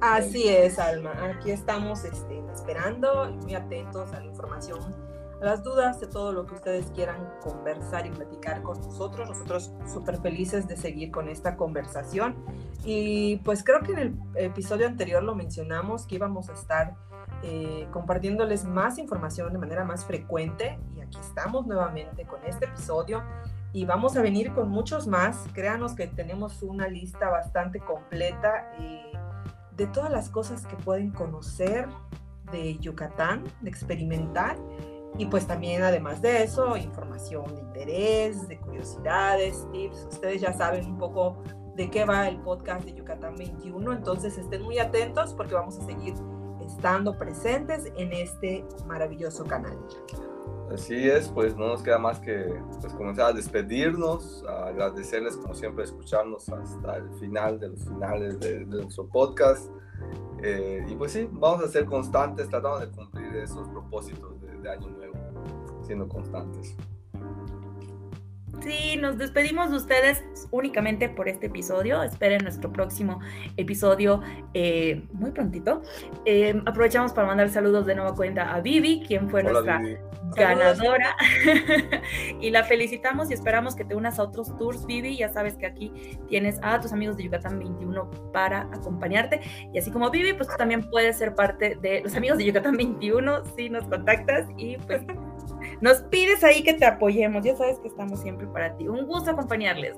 Así 0.00 0.48
es, 0.48 0.78
Alma. 0.78 1.12
Aquí 1.20 1.50
estamos 1.50 2.04
este, 2.04 2.40
esperando 2.54 3.28
y 3.28 3.36
muy 3.38 3.54
atentos 3.54 4.12
a 4.12 4.20
la 4.20 4.26
información 4.26 5.07
las 5.40 5.62
dudas, 5.62 6.00
de 6.00 6.06
todo 6.06 6.32
lo 6.32 6.46
que 6.46 6.54
ustedes 6.54 6.90
quieran 6.94 7.32
conversar 7.40 8.06
y 8.06 8.10
platicar 8.10 8.62
con 8.62 8.80
nosotros. 8.80 9.28
Nosotros 9.28 9.72
súper 9.92 10.18
felices 10.20 10.66
de 10.66 10.76
seguir 10.76 11.10
con 11.10 11.28
esta 11.28 11.56
conversación. 11.56 12.36
Y 12.84 13.36
pues 13.44 13.62
creo 13.62 13.80
que 13.80 13.92
en 13.92 13.98
el 13.98 14.18
episodio 14.34 14.86
anterior 14.86 15.22
lo 15.22 15.34
mencionamos 15.34 16.06
que 16.06 16.16
íbamos 16.16 16.48
a 16.48 16.54
estar 16.54 16.96
eh, 17.42 17.86
compartiéndoles 17.92 18.64
más 18.64 18.98
información 18.98 19.52
de 19.52 19.58
manera 19.58 19.84
más 19.84 20.04
frecuente. 20.04 20.78
Y 20.96 21.00
aquí 21.00 21.18
estamos 21.20 21.66
nuevamente 21.66 22.24
con 22.24 22.44
este 22.44 22.66
episodio. 22.66 23.22
Y 23.72 23.84
vamos 23.84 24.16
a 24.16 24.22
venir 24.22 24.52
con 24.54 24.68
muchos 24.70 25.06
más. 25.06 25.46
Créanos 25.52 25.94
que 25.94 26.08
tenemos 26.08 26.62
una 26.62 26.88
lista 26.88 27.28
bastante 27.28 27.78
completa 27.78 28.72
eh, 28.80 29.12
de 29.76 29.86
todas 29.86 30.10
las 30.10 30.30
cosas 30.30 30.66
que 30.66 30.74
pueden 30.76 31.12
conocer 31.12 31.86
de 32.50 32.78
Yucatán, 32.78 33.44
de 33.60 33.70
experimentar 33.70 34.56
y 35.18 35.26
pues 35.26 35.46
también, 35.48 35.82
además 35.82 36.22
de 36.22 36.44
eso, 36.44 36.76
información 36.76 37.44
de 37.52 37.60
interés, 37.60 38.46
de 38.46 38.58
curiosidades, 38.58 39.66
tips. 39.72 40.06
Ustedes 40.12 40.40
ya 40.40 40.52
saben 40.52 40.86
un 40.86 40.96
poco 40.96 41.42
de 41.74 41.90
qué 41.90 42.04
va 42.04 42.28
el 42.28 42.38
podcast 42.38 42.84
de 42.84 42.94
Yucatán 42.94 43.34
21, 43.36 43.92
entonces 43.92 44.38
estén 44.38 44.62
muy 44.62 44.78
atentos 44.78 45.34
porque 45.34 45.54
vamos 45.54 45.76
a 45.78 45.84
seguir 45.86 46.14
estando 46.64 47.18
presentes 47.18 47.92
en 47.96 48.12
este 48.12 48.64
maravilloso 48.86 49.44
canal. 49.44 49.76
Así 50.72 51.08
es, 51.08 51.28
pues 51.28 51.56
no 51.56 51.66
nos 51.66 51.82
queda 51.82 51.98
más 51.98 52.20
que 52.20 52.54
pues, 52.80 52.92
comenzar 52.92 53.30
a 53.30 53.32
despedirnos, 53.32 54.44
a 54.46 54.66
agradecerles 54.66 55.36
como 55.36 55.54
siempre 55.54 55.84
escucharnos 55.84 56.48
hasta 56.48 56.96
el 56.96 57.10
final 57.18 57.58
de 57.58 57.70
los 57.70 57.84
finales 57.84 58.38
de, 58.38 58.66
nuestro 58.66 59.08
podcast. 59.08 59.68
Eh, 60.42 60.84
y 60.86 60.94
pues 60.94 61.12
sí, 61.12 61.28
vamos 61.32 61.64
a 61.64 61.68
ser 61.68 61.86
constantes, 61.86 62.48
tratando 62.48 62.78
de 62.80 62.90
cumplir 62.90 63.34
esos 63.36 63.66
propósitos 63.68 64.37
de 64.62 64.70
año 64.70 64.88
nuevo, 64.90 65.14
siendo 65.82 66.08
constantes. 66.08 66.76
Sí, 68.60 68.96
nos 68.96 69.18
despedimos 69.18 69.70
de 69.70 69.76
ustedes 69.76 70.24
únicamente 70.50 71.08
por 71.08 71.28
este 71.28 71.46
episodio. 71.46 72.02
Esperen 72.02 72.42
nuestro 72.42 72.72
próximo 72.72 73.20
episodio 73.56 74.20
eh, 74.54 75.06
muy 75.12 75.30
prontito. 75.30 75.82
Eh, 76.24 76.60
aprovechamos 76.66 77.12
para 77.12 77.26
mandar 77.26 77.48
saludos 77.50 77.86
de 77.86 77.94
nueva 77.94 78.14
cuenta 78.14 78.54
a 78.54 78.60
Vivi, 78.60 79.02
quien 79.06 79.30
fue 79.30 79.42
nuestra 79.42 79.80
ganadora. 80.34 81.16
y 82.40 82.50
la 82.50 82.64
felicitamos 82.64 83.30
y 83.30 83.34
esperamos 83.34 83.76
que 83.76 83.84
te 83.84 83.94
unas 83.94 84.18
a 84.18 84.24
otros 84.24 84.56
tours, 84.58 84.84
Vivi. 84.86 85.16
Ya 85.16 85.28
sabes 85.28 85.56
que 85.56 85.66
aquí 85.66 85.92
tienes 86.28 86.58
a 86.62 86.80
tus 86.80 86.92
amigos 86.92 87.16
de 87.16 87.24
Yucatán 87.24 87.58
21 87.58 88.10
para 88.32 88.62
acompañarte. 88.72 89.40
Y 89.72 89.78
así 89.78 89.90
como 89.90 90.10
Vivi, 90.10 90.32
pues 90.32 90.48
tú 90.48 90.54
también 90.56 90.88
puedes 90.90 91.16
ser 91.16 91.34
parte 91.34 91.78
de 91.80 92.00
los 92.00 92.14
amigos 92.16 92.38
de 92.38 92.46
Yucatán 92.46 92.76
21 92.76 93.44
si 93.56 93.70
nos 93.70 93.84
contactas 93.84 94.46
y 94.56 94.76
pues 94.78 95.02
nos 95.80 96.02
pides 96.02 96.44
ahí 96.44 96.62
que 96.62 96.74
te 96.74 96.86
apoyemos. 96.86 97.44
Ya 97.44 97.56
sabes 97.56 97.78
que 97.78 97.88
estamos 97.88 98.20
siempre 98.20 98.46
para 98.46 98.76
ti. 98.76 98.88
Un 98.88 99.06
gusto 99.06 99.30
acompañarles. 99.30 99.94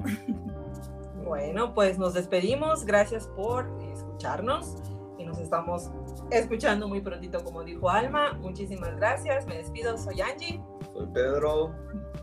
Bueno, 1.24 1.74
pues 1.74 1.98
nos 1.98 2.14
despedimos. 2.14 2.84
Gracias 2.84 3.28
por 3.28 3.70
escucharnos 3.92 4.76
y 5.16 5.24
nos 5.24 5.38
estamos 5.38 5.90
escuchando 6.30 6.88
muy 6.88 7.00
prontito, 7.00 7.44
como 7.44 7.62
dijo 7.62 7.88
Alma. 7.88 8.32
Muchísimas 8.40 8.96
gracias. 8.96 9.46
Me 9.46 9.58
despido. 9.58 9.96
Soy 9.96 10.20
Angie. 10.20 10.60
Soy 10.92 11.06
Pedro. 11.14 11.72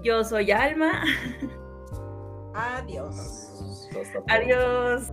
Yo 0.04 0.24
soy 0.24 0.52
Alma. 0.52 1.04
Adiós. 2.54 3.88
Adiós. 4.28 5.12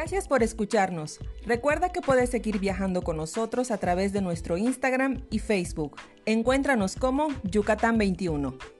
Gracias 0.00 0.28
por 0.28 0.42
escucharnos. 0.42 1.18
Recuerda 1.44 1.92
que 1.92 2.00
puedes 2.00 2.30
seguir 2.30 2.58
viajando 2.58 3.02
con 3.02 3.18
nosotros 3.18 3.70
a 3.70 3.76
través 3.76 4.14
de 4.14 4.22
nuestro 4.22 4.56
Instagram 4.56 5.26
y 5.28 5.40
Facebook. 5.40 5.98
Encuéntranos 6.24 6.96
como 6.96 7.28
Yucatán 7.44 7.98
21. 7.98 8.79